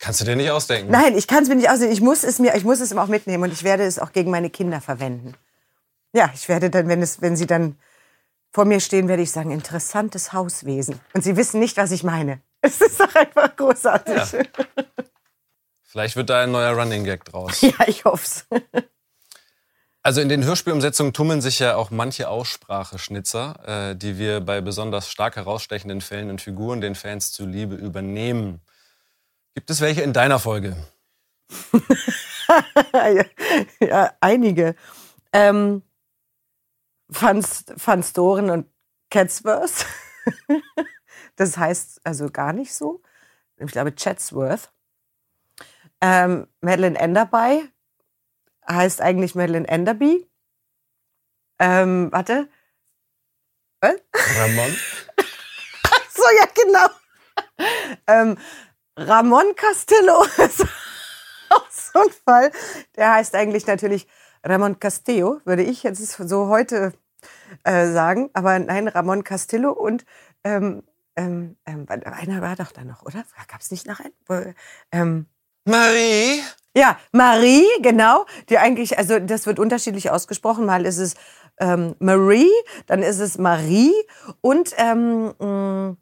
Kannst 0.00 0.20
du 0.20 0.24
dir 0.24 0.34
nicht 0.34 0.50
ausdenken? 0.50 0.90
Nein, 0.90 1.16
ich 1.16 1.28
kann 1.28 1.44
es 1.44 1.48
mir 1.48 1.54
nicht 1.54 1.70
aussehen. 1.70 1.92
Ich 1.92 2.00
muss 2.00 2.24
es 2.24 2.40
mir, 2.40 2.56
ich 2.56 2.64
muss 2.64 2.80
es 2.80 2.96
auch 2.96 3.06
mitnehmen 3.06 3.44
und 3.44 3.52
ich 3.52 3.62
werde 3.62 3.84
es 3.84 4.00
auch 4.00 4.10
gegen 4.10 4.32
meine 4.32 4.50
Kinder 4.50 4.80
verwenden. 4.80 5.34
Ja, 6.12 6.30
ich 6.34 6.48
werde 6.48 6.68
dann, 6.68 6.88
wenn 6.88 7.02
es, 7.02 7.20
wenn 7.20 7.36
sie 7.36 7.46
dann 7.46 7.78
vor 8.56 8.64
mir 8.64 8.80
stehen, 8.80 9.06
werde 9.06 9.22
ich 9.22 9.32
sagen, 9.32 9.50
interessantes 9.50 10.32
Hauswesen. 10.32 10.98
Und 11.12 11.22
sie 11.22 11.36
wissen 11.36 11.60
nicht, 11.60 11.76
was 11.76 11.90
ich 11.90 12.02
meine. 12.02 12.40
Es 12.62 12.80
ist 12.80 12.98
doch 12.98 13.14
einfach 13.14 13.54
großartig. 13.54 14.32
Ja, 14.32 14.44
Vielleicht 15.82 16.16
wird 16.16 16.30
da 16.30 16.40
ein 16.40 16.52
neuer 16.52 16.72
Running 16.72 17.04
Gag 17.04 17.26
draus. 17.26 17.60
ja 17.60 17.74
ich 17.86 18.06
hoffe 18.06 18.24
es. 18.24 18.46
Also 20.02 20.22
in 20.22 20.30
den 20.30 20.42
Hörspielumsetzungen 20.42 21.12
tummeln 21.12 21.42
sich 21.42 21.58
ja 21.58 21.76
auch 21.76 21.90
manche 21.90 22.30
Ausspracheschnitzer, 22.30 23.90
äh, 23.90 23.94
die 23.94 24.16
wir 24.16 24.40
bei 24.40 24.62
besonders 24.62 25.10
stark 25.10 25.36
herausstechenden 25.36 26.00
Fällen 26.00 26.30
und 26.30 26.40
Figuren 26.40 26.80
den 26.80 26.94
Fans 26.94 27.32
zuliebe 27.32 27.74
übernehmen. 27.74 28.62
Gibt 29.54 29.68
es 29.68 29.82
welche 29.82 30.00
in 30.00 30.14
deiner 30.14 30.38
Folge? 30.38 30.78
ja, 33.80 34.12
einige. 34.20 34.74
Ähm, 35.34 35.82
Van, 37.08 37.42
Van 37.42 38.02
Storen 38.02 38.50
und 38.50 38.66
Catsworth. 39.10 39.86
das 41.36 41.56
heißt 41.56 42.00
also 42.04 42.30
gar 42.30 42.52
nicht 42.52 42.74
so. 42.74 43.02
Ich 43.58 43.70
glaube 43.70 43.94
Chatsworth. 43.94 44.72
Ähm, 46.00 46.46
Madeleine 46.60 46.98
Enderby 46.98 47.68
heißt 48.68 49.00
eigentlich 49.00 49.34
Madeleine 49.34 49.68
Enderby. 49.68 50.28
Ähm, 51.58 52.12
warte. 52.12 52.48
Was? 53.80 53.96
Ramon? 54.38 54.76
so, 56.14 56.22
ja, 56.38 56.46
genau. 56.54 56.88
ähm, 58.06 58.38
Ramon 58.96 59.54
Castillo 59.54 60.24
ist 60.38 60.64
auch 61.50 61.70
so 61.70 62.00
ein 62.00 62.10
Fall. 62.24 62.52
Der 62.96 63.14
heißt 63.14 63.34
eigentlich 63.34 63.66
natürlich 63.66 64.06
Ramon 64.46 64.78
Castillo, 64.78 65.40
würde 65.44 65.62
ich 65.62 65.82
jetzt 65.82 66.06
so 66.06 66.48
heute 66.48 66.92
äh, 67.64 67.90
sagen. 67.90 68.30
Aber 68.32 68.58
nein, 68.58 68.88
Ramon 68.88 69.24
Castillo 69.24 69.72
und 69.72 70.04
ähm, 70.44 70.82
ähm, 71.16 71.56
ähm 71.66 71.86
einer 71.88 72.42
war 72.42 72.56
doch 72.56 72.72
da 72.72 72.84
noch, 72.84 73.02
oder? 73.02 73.24
Gab 73.48 73.60
es 73.60 73.70
nicht 73.70 73.86
noch 73.86 74.00
einen? 74.00 74.54
Ähm, 74.92 75.26
Marie? 75.64 76.42
Ja, 76.76 76.98
Marie, 77.10 77.66
genau. 77.82 78.26
Die 78.48 78.58
eigentlich, 78.58 78.98
also 78.98 79.18
das 79.18 79.46
wird 79.46 79.58
unterschiedlich 79.58 80.10
ausgesprochen. 80.10 80.66
Mal 80.66 80.86
ist 80.86 80.98
es 80.98 81.14
ähm, 81.58 81.96
Marie, 81.98 82.50
dann 82.86 83.02
ist 83.02 83.18
es 83.18 83.38
Marie 83.38 83.94
und 84.42 84.74
ähm, 84.76 85.96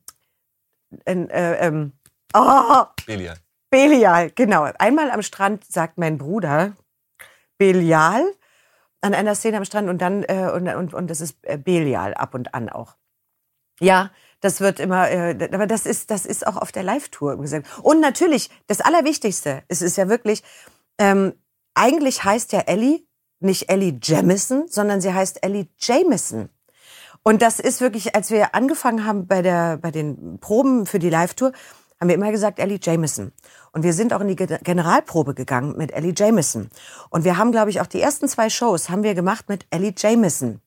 äh, 1.07 1.12
äh, 1.12 1.66
ähm, 1.66 1.92
oh, 2.35 2.85
Belial. 3.07 3.38
Belial, 3.70 4.30
genau. 4.33 4.64
Einmal 4.78 5.11
am 5.11 5.22
Strand 5.22 5.64
sagt 5.64 5.96
mein 5.96 6.18
Bruder 6.18 6.74
Belial 7.59 8.25
an 9.01 9.14
einer 9.14 9.35
Szene 9.35 9.59
am 9.59 9.64
Strand 9.64 9.88
und 9.88 10.01
dann 10.01 10.23
äh, 10.25 10.51
und, 10.55 10.69
und, 10.69 10.95
und 10.95 11.11
das 11.11 11.21
ist 11.21 11.37
äh, 11.43 11.59
Belial 11.59 12.14
ab 12.14 12.35
und 12.35 12.55
an 12.55 12.69
auch. 12.69 12.97
Ja, 13.81 14.11
das 14.40 14.61
wird 14.61 14.81
immer, 14.81 15.11
äh, 15.11 15.49
aber 15.53 15.67
das 15.67 15.87
ist, 15.87 16.11
das 16.11 16.27
ist 16.27 16.47
auch 16.47 16.57
auf 16.57 16.73
der 16.73 16.83
Live-Tour 16.83 17.38
gesagt. 17.38 17.67
Und 17.83 18.01
natürlich, 18.01 18.51
das 18.67 18.81
Allerwichtigste, 18.81 19.62
es 19.69 19.83
ist 19.83 19.97
ja 19.97 20.09
wirklich, 20.09 20.43
ähm, 20.99 21.35
eigentlich 21.75 22.25
heißt 22.25 22.53
ja 22.53 22.61
Ellie 22.61 23.01
nicht 23.40 23.69
Ellie 23.69 23.99
Jamison, 24.03 24.67
sondern 24.69 25.01
sie 25.01 25.12
heißt 25.12 25.45
Ellie 25.45 25.69
Jameson. 25.79 26.49
Und 27.23 27.43
das 27.43 27.59
ist 27.59 27.81
wirklich, 27.81 28.14
als 28.14 28.31
wir 28.31 28.55
angefangen 28.55 29.07
haben 29.07 29.27
bei, 29.27 29.43
der, 29.43 29.79
bei 29.79 29.90
den 29.90 30.38
Proben 30.40 30.87
für 30.87 30.99
die 30.99 31.11
Live-Tour, 31.11 31.53
haben 32.05 32.09
wir 32.11 32.17
immer 32.17 32.33
gesagt 32.33 32.59
Ellie 32.59 32.79
Jameson. 32.81 33.33
Und 33.73 33.83
wir 33.83 33.95
sind 33.95 34.12
auch 34.12 34.21
in 34.21 34.29
die 34.29 34.37
Generalprobe 34.37 35.33
gegangen 35.33 35.77
mit 35.79 35.90
Ellie 35.90 36.12
Jameson. 36.14 36.69
Und 37.09 37.25
wir 37.25 37.38
haben, 37.38 37.51
glaube 37.51 37.71
ich, 37.71 37.81
auch 37.81 37.87
die 37.87 38.03
ersten 38.03 38.29
zwei 38.29 38.51
Shows 38.51 38.90
haben 38.90 39.03
wir 39.03 39.14
gemacht 39.14 39.49
mit 39.49 39.67
Ellie 39.71 39.95
Jameson. 39.97 40.61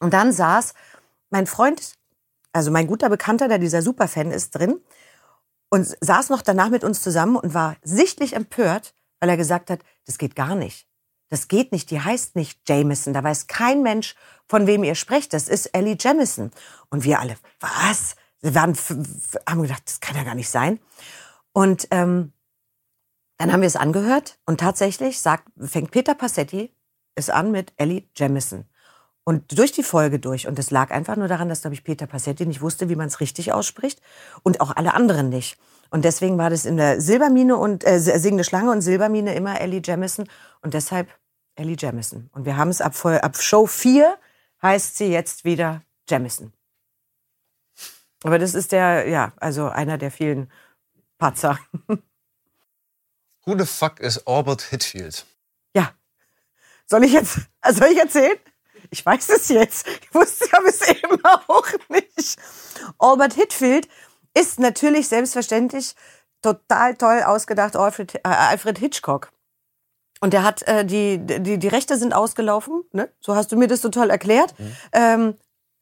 Und 0.00 0.12
dann 0.12 0.32
saß 0.32 0.74
mein 1.30 1.46
Freund 1.46 1.94
also 2.52 2.70
mein 2.70 2.88
guter 2.88 3.10
Bekannter, 3.10 3.48
der 3.48 3.58
dieser 3.58 3.82
Superfan 3.82 4.32
ist, 4.32 4.56
drin 4.56 4.80
und 5.68 5.96
saß 6.00 6.30
noch 6.30 6.42
danach 6.42 6.70
mit 6.70 6.84
uns 6.84 7.02
zusammen 7.02 7.36
und 7.36 7.54
war 7.54 7.76
sichtlich 7.82 8.32
empört, 8.32 8.94
weil 9.20 9.28
er 9.28 9.36
gesagt 9.36 9.70
hat, 9.70 9.80
das 10.06 10.18
geht 10.18 10.34
gar 10.34 10.56
nicht. 10.56 10.88
Das 11.28 11.48
geht 11.48 11.70
nicht, 11.70 11.90
die 11.90 12.00
heißt 12.00 12.34
nicht 12.34 12.66
Jameson. 12.66 13.12
Da 13.12 13.22
weiß 13.22 13.46
kein 13.46 13.82
Mensch, 13.82 14.14
von 14.48 14.66
wem 14.66 14.84
ihr 14.84 14.94
sprecht. 14.94 15.32
Das 15.32 15.48
ist 15.48 15.66
Ellie 15.66 15.96
Jamison. 16.00 16.50
Und 16.88 17.04
wir 17.04 17.20
alle, 17.20 17.36
was? 17.60 18.16
Wir 18.40 18.54
waren, 18.54 18.76
haben 19.48 19.62
gedacht, 19.62 19.82
das 19.86 20.00
kann 20.00 20.16
ja 20.16 20.24
gar 20.24 20.34
nicht 20.34 20.50
sein. 20.50 20.78
Und 21.52 21.88
ähm, 21.90 22.32
dann 23.38 23.52
haben 23.52 23.60
wir 23.60 23.66
es 23.66 23.76
angehört 23.76 24.38
und 24.46 24.60
tatsächlich 24.60 25.20
sagt, 25.20 25.48
fängt 25.58 25.90
Peter 25.90 26.14
Passetti 26.14 26.74
es 27.14 27.30
an 27.30 27.50
mit 27.50 27.72
Ellie 27.76 28.04
Jamison. 28.14 28.66
Und 29.24 29.58
durch 29.58 29.72
die 29.72 29.82
Folge 29.82 30.20
durch. 30.20 30.46
Und 30.46 30.56
es 30.58 30.70
lag 30.70 30.92
einfach 30.92 31.16
nur 31.16 31.26
daran, 31.26 31.48
dass, 31.48 31.62
glaube 31.62 31.74
ich, 31.74 31.82
Peter 31.82 32.06
Passetti 32.06 32.46
nicht 32.46 32.60
wusste, 32.60 32.88
wie 32.88 32.94
man 32.94 33.08
es 33.08 33.18
richtig 33.18 33.52
ausspricht. 33.52 34.00
Und 34.44 34.60
auch 34.60 34.76
alle 34.76 34.94
anderen 34.94 35.30
nicht. 35.30 35.58
Und 35.90 36.04
deswegen 36.04 36.38
war 36.38 36.48
das 36.48 36.64
in 36.64 36.76
der 36.76 37.00
Silbermine 37.00 37.56
und 37.56 37.84
äh, 37.84 37.98
Singende 37.98 38.44
Schlange 38.44 38.70
und 38.70 38.82
Silbermine 38.82 39.34
immer 39.34 39.60
Ellie 39.60 39.82
Jamison. 39.84 40.28
Und 40.62 40.74
deshalb 40.74 41.08
Ellie 41.56 41.76
Jamison. 41.76 42.30
Und 42.32 42.44
wir 42.44 42.56
haben 42.56 42.68
es 42.68 42.80
ab, 42.80 42.94
ab 43.04 43.36
Show 43.36 43.66
4 43.66 44.16
heißt 44.62 44.96
sie 44.96 45.06
jetzt 45.06 45.44
wieder 45.44 45.82
Jamison. 46.08 46.52
Aber 48.26 48.40
das 48.40 48.54
ist 48.54 48.72
der, 48.72 49.08
ja, 49.08 49.32
also 49.36 49.68
einer 49.68 49.98
der 49.98 50.10
vielen 50.10 50.50
Patzer. 51.16 51.60
Who 53.46 53.56
the 53.56 53.64
fuck 53.64 54.00
is 54.00 54.26
Albert 54.26 54.62
Hitfield? 54.62 55.24
Ja. 55.76 55.92
Soll 56.86 57.04
ich 57.04 57.12
jetzt, 57.12 57.38
soll 57.70 57.88
ich 57.92 57.98
erzählen? 57.98 58.36
Ich 58.90 59.06
weiß 59.06 59.28
es 59.28 59.48
jetzt. 59.48 59.86
Ich 59.86 60.12
wusste 60.12 60.46
aber 60.56 60.66
es 60.66 60.88
eben 60.88 61.24
auch 61.24 61.68
nicht. 61.88 62.36
Albert 62.98 63.34
Hitfield 63.34 63.88
ist 64.34 64.58
natürlich 64.58 65.06
selbstverständlich 65.06 65.94
total 66.42 66.96
toll 66.96 67.22
ausgedacht 67.22 67.76
Alfred, 67.76 68.16
äh, 68.16 68.20
Alfred 68.24 68.78
Hitchcock. 68.78 69.30
Und 70.20 70.32
der 70.32 70.42
hat 70.42 70.62
äh, 70.66 70.84
die, 70.84 71.18
die 71.18 71.58
die 71.58 71.68
Rechte 71.68 71.96
sind 71.96 72.12
ausgelaufen, 72.12 72.82
ne? 72.90 73.08
So 73.20 73.36
hast 73.36 73.52
du 73.52 73.56
mir 73.56 73.68
das 73.68 73.82
so 73.82 73.88
toll 73.88 74.10
erklärt. 74.10 74.58
Mhm. 74.58 74.76
Ähm, 74.92 75.34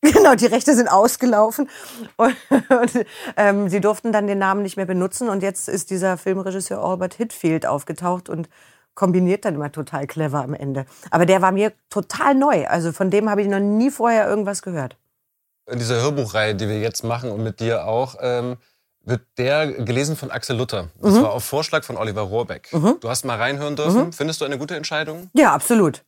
Genau, 0.13 0.35
die 0.35 0.47
Rechte 0.47 0.75
sind 0.75 0.89
ausgelaufen 0.89 1.69
und, 2.17 2.37
und 2.51 3.07
ähm, 3.37 3.69
sie 3.69 3.81
durften 3.81 4.13
dann 4.13 4.27
den 4.27 4.39
Namen 4.39 4.63
nicht 4.63 4.77
mehr 4.77 4.87
benutzen 4.87 5.29
und 5.29 5.43
jetzt 5.43 5.69
ist 5.69 5.91
dieser 5.91 6.19
Filmregisseur 6.19 6.79
Albert 6.85 7.15
Hitfield 7.15 7.67
aufgetaucht 7.67 8.29
und 8.29 8.49
kombiniert 8.95 9.45
dann 9.45 9.55
immer 9.57 9.73
total 9.73 10.07
clever 10.07 10.43
am 10.45 10.55
Ende. 10.55 10.87
Aber 11.11 11.27
der 11.27 11.43
war 11.43 11.53
mir 11.53 11.73
total 11.91 12.35
neu. 12.35 12.67
Also 12.67 12.93
von 12.93 13.11
dem 13.11 13.29
habe 13.31 13.43
ich 13.43 13.49
noch 13.49 13.59
nie 13.61 13.91
vorher 13.91 14.29
irgendwas 14.29 14.63
gehört. 14.63 14.97
In 15.71 15.79
dieser 15.79 16.01
Hörbuchreihe, 16.01 16.55
die 16.55 16.69
wir 16.69 16.79
jetzt 16.79 17.03
machen 17.03 17.31
und 17.33 17.43
mit 17.43 17.59
dir 17.61 17.87
auch, 17.87 18.17
ähm, 18.21 18.57
wird 19.07 19.23
der 19.39 19.67
gelesen 19.85 20.17
von 20.17 20.31
Axel 20.31 20.57
Luther. 20.57 20.89
Das 21.01 21.15
Mhm. 21.15 21.23
war 21.23 21.33
auf 21.33 21.45
Vorschlag 21.45 21.85
von 21.85 21.97
Oliver 21.97 22.23
Rohrbeck. 22.23 22.73
Mhm. 22.73 22.99
Du 23.01 23.09
hast 23.09 23.25
mal 23.25 23.37
reinhören 23.37 23.75
dürfen. 23.77 24.07
Mhm. 24.07 24.13
Findest 24.13 24.41
du 24.41 24.45
eine 24.45 24.59
gute 24.59 24.77
Entscheidung? 24.77 25.29
Ja, 25.35 25.53
absolut. 25.55 26.05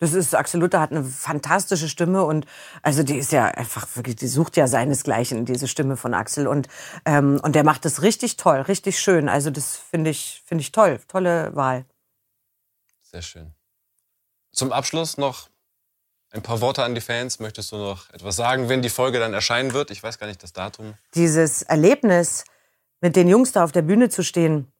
Das 0.00 0.12
ist, 0.12 0.34
Axel 0.34 0.60
Luther 0.60 0.80
hat 0.80 0.90
eine 0.90 1.04
fantastische 1.04 1.88
Stimme 1.88 2.24
und 2.24 2.46
also 2.82 3.02
die 3.02 3.16
ist 3.16 3.32
ja 3.32 3.46
einfach 3.46 3.86
wirklich, 3.94 4.16
die 4.16 4.26
sucht 4.26 4.56
ja 4.56 4.66
seinesgleichen, 4.66 5.44
diese 5.44 5.68
Stimme 5.68 5.96
von 5.96 6.14
Axel. 6.14 6.46
Und, 6.46 6.68
ähm, 7.04 7.40
und 7.42 7.54
der 7.54 7.64
macht 7.64 7.84
das 7.84 8.02
richtig 8.02 8.36
toll, 8.36 8.60
richtig 8.62 8.98
schön. 8.98 9.28
Also 9.28 9.50
das 9.50 9.76
finde 9.76 10.10
ich, 10.10 10.42
finde 10.46 10.62
ich 10.62 10.72
toll. 10.72 11.00
Tolle 11.08 11.54
Wahl. 11.54 11.84
Sehr 13.02 13.22
schön. 13.22 13.54
Zum 14.52 14.72
Abschluss 14.72 15.16
noch 15.16 15.48
ein 16.30 16.42
paar 16.42 16.60
Worte 16.60 16.82
an 16.82 16.94
die 16.94 17.00
Fans. 17.00 17.38
Möchtest 17.38 17.70
du 17.70 17.76
noch 17.76 18.10
etwas 18.10 18.34
sagen, 18.36 18.68
wenn 18.68 18.82
die 18.82 18.90
Folge 18.90 19.20
dann 19.20 19.32
erscheinen 19.32 19.72
wird? 19.72 19.92
Ich 19.92 20.02
weiß 20.02 20.18
gar 20.18 20.26
nicht 20.26 20.42
das 20.42 20.52
Datum. 20.52 20.94
Dieses 21.14 21.62
Erlebnis, 21.62 22.44
mit 23.00 23.16
den 23.16 23.28
Jungs 23.28 23.52
da 23.52 23.62
auf 23.62 23.72
der 23.72 23.82
Bühne 23.82 24.08
zu 24.08 24.24
stehen, 24.24 24.72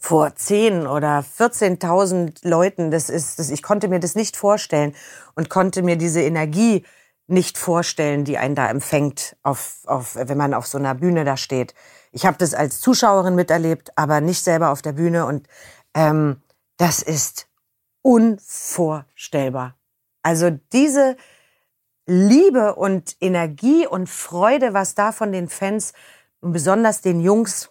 vor 0.00 0.34
10 0.34 0.86
oder 0.86 1.20
14.000 1.20 2.46
Leuten, 2.46 2.90
das 2.90 3.08
ist, 3.10 3.38
das, 3.38 3.50
ich 3.50 3.62
konnte 3.62 3.88
mir 3.88 4.00
das 4.00 4.14
nicht 4.14 4.36
vorstellen 4.36 4.94
und 5.34 5.50
konnte 5.50 5.82
mir 5.82 5.96
diese 5.96 6.22
Energie 6.22 6.84
nicht 7.26 7.56
vorstellen, 7.56 8.24
die 8.24 8.38
einen 8.38 8.54
da 8.54 8.68
empfängt, 8.68 9.36
auf, 9.42 9.78
auf, 9.86 10.14
wenn 10.16 10.36
man 10.36 10.52
auf 10.54 10.66
so 10.66 10.78
einer 10.78 10.94
Bühne 10.94 11.24
da 11.24 11.36
steht. 11.36 11.74
Ich 12.12 12.26
habe 12.26 12.36
das 12.38 12.54
als 12.54 12.80
Zuschauerin 12.80 13.34
miterlebt, 13.34 13.96
aber 13.96 14.20
nicht 14.20 14.44
selber 14.44 14.70
auf 14.70 14.82
der 14.82 14.92
Bühne 14.92 15.26
und 15.26 15.48
ähm, 15.94 16.42
das 16.76 17.02
ist 17.02 17.48
unvorstellbar. 18.02 19.76
Also 20.22 20.50
diese 20.72 21.16
Liebe 22.06 22.74
und 22.74 23.16
Energie 23.20 23.86
und 23.86 24.08
Freude, 24.08 24.74
was 24.74 24.94
da 24.94 25.12
von 25.12 25.32
den 25.32 25.48
Fans 25.48 25.94
und 26.40 26.52
besonders 26.52 27.00
den 27.00 27.20
Jungs 27.20 27.70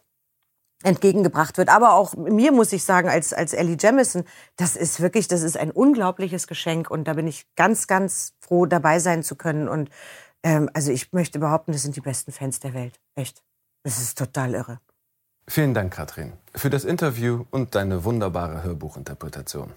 entgegengebracht 0.83 1.57
wird. 1.57 1.69
Aber 1.69 1.93
auch 1.93 2.15
mir 2.15 2.51
muss 2.51 2.73
ich 2.73 2.83
sagen, 2.83 3.09
als, 3.09 3.33
als 3.33 3.53
Ellie 3.53 3.77
Jamison, 3.79 4.23
das 4.55 4.75
ist 4.75 5.01
wirklich, 5.01 5.27
das 5.27 5.41
ist 5.41 5.57
ein 5.57 5.71
unglaubliches 5.71 6.47
Geschenk 6.47 6.91
und 6.91 7.07
da 7.07 7.13
bin 7.13 7.27
ich 7.27 7.45
ganz, 7.55 7.87
ganz 7.87 8.33
froh, 8.39 8.65
dabei 8.65 8.99
sein 8.99 9.23
zu 9.23 9.35
können. 9.35 9.67
Und 9.67 9.89
ähm, 10.43 10.69
also 10.73 10.91
ich 10.91 11.11
möchte 11.13 11.39
behaupten, 11.39 11.71
das 11.71 11.81
sind 11.81 11.95
die 11.95 12.01
besten 12.01 12.31
Fans 12.31 12.59
der 12.59 12.73
Welt. 12.73 12.99
Echt. 13.15 13.41
Das 13.83 13.97
ist 13.97 14.17
total 14.17 14.53
irre. 14.53 14.79
Vielen 15.47 15.73
Dank, 15.73 15.93
Katrin, 15.93 16.33
für 16.55 16.69
das 16.69 16.85
Interview 16.85 17.45
und 17.51 17.75
deine 17.75 18.05
wunderbare 18.05 18.63
Hörbuchinterpretation. 18.63 19.73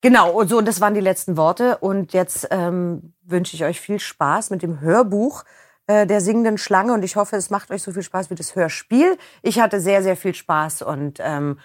Genau, 0.00 0.32
und 0.32 0.48
so, 0.48 0.58
und 0.58 0.66
das 0.66 0.80
waren 0.80 0.94
die 0.94 1.00
letzten 1.00 1.36
Worte. 1.36 1.78
Und 1.78 2.12
jetzt 2.12 2.48
ähm, 2.50 3.14
wünsche 3.22 3.54
ich 3.54 3.64
euch 3.64 3.80
viel 3.80 4.00
Spaß 4.00 4.50
mit 4.50 4.62
dem 4.62 4.80
Hörbuch 4.80 5.44
äh, 5.92 6.06
der 6.06 6.20
singenden 6.20 6.58
Schlange. 6.58 6.92
Und 6.94 7.02
ich 7.04 7.16
hoffe, 7.16 7.36
es 7.36 7.50
macht 7.50 7.70
euch 7.70 7.82
so 7.82 7.92
viel 7.92 8.02
Spaß 8.02 8.30
wie 8.30 8.34
das 8.34 8.56
Hörspiel. 8.56 9.18
Ich 9.42 9.60
hatte 9.60 9.80
sehr, 9.80 10.02
sehr 10.02 10.16
viel 10.16 10.34
Spaß 10.34 10.82
und 10.82 11.18
ähm, 11.20 11.58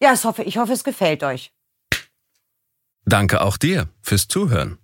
ja, 0.00 0.12
ich 0.12 0.24
hoffe, 0.24 0.42
ich 0.42 0.58
hoffe, 0.58 0.72
es 0.72 0.84
gefällt 0.84 1.22
euch. 1.22 1.52
Danke 3.04 3.40
auch 3.40 3.56
dir 3.56 3.88
fürs 4.02 4.28
Zuhören. 4.28 4.78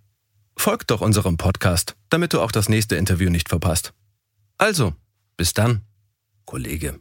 Folgt 0.56 0.90
doch 0.90 1.00
unserem 1.00 1.36
Podcast, 1.36 1.96
damit 2.08 2.32
du 2.32 2.40
auch 2.40 2.50
das 2.50 2.68
nächste 2.68 2.96
Interview 2.96 3.30
nicht 3.30 3.48
verpasst. 3.48 3.92
Also, 4.56 4.94
bis 5.36 5.52
dann, 5.52 5.82
Kollege. 6.46 7.00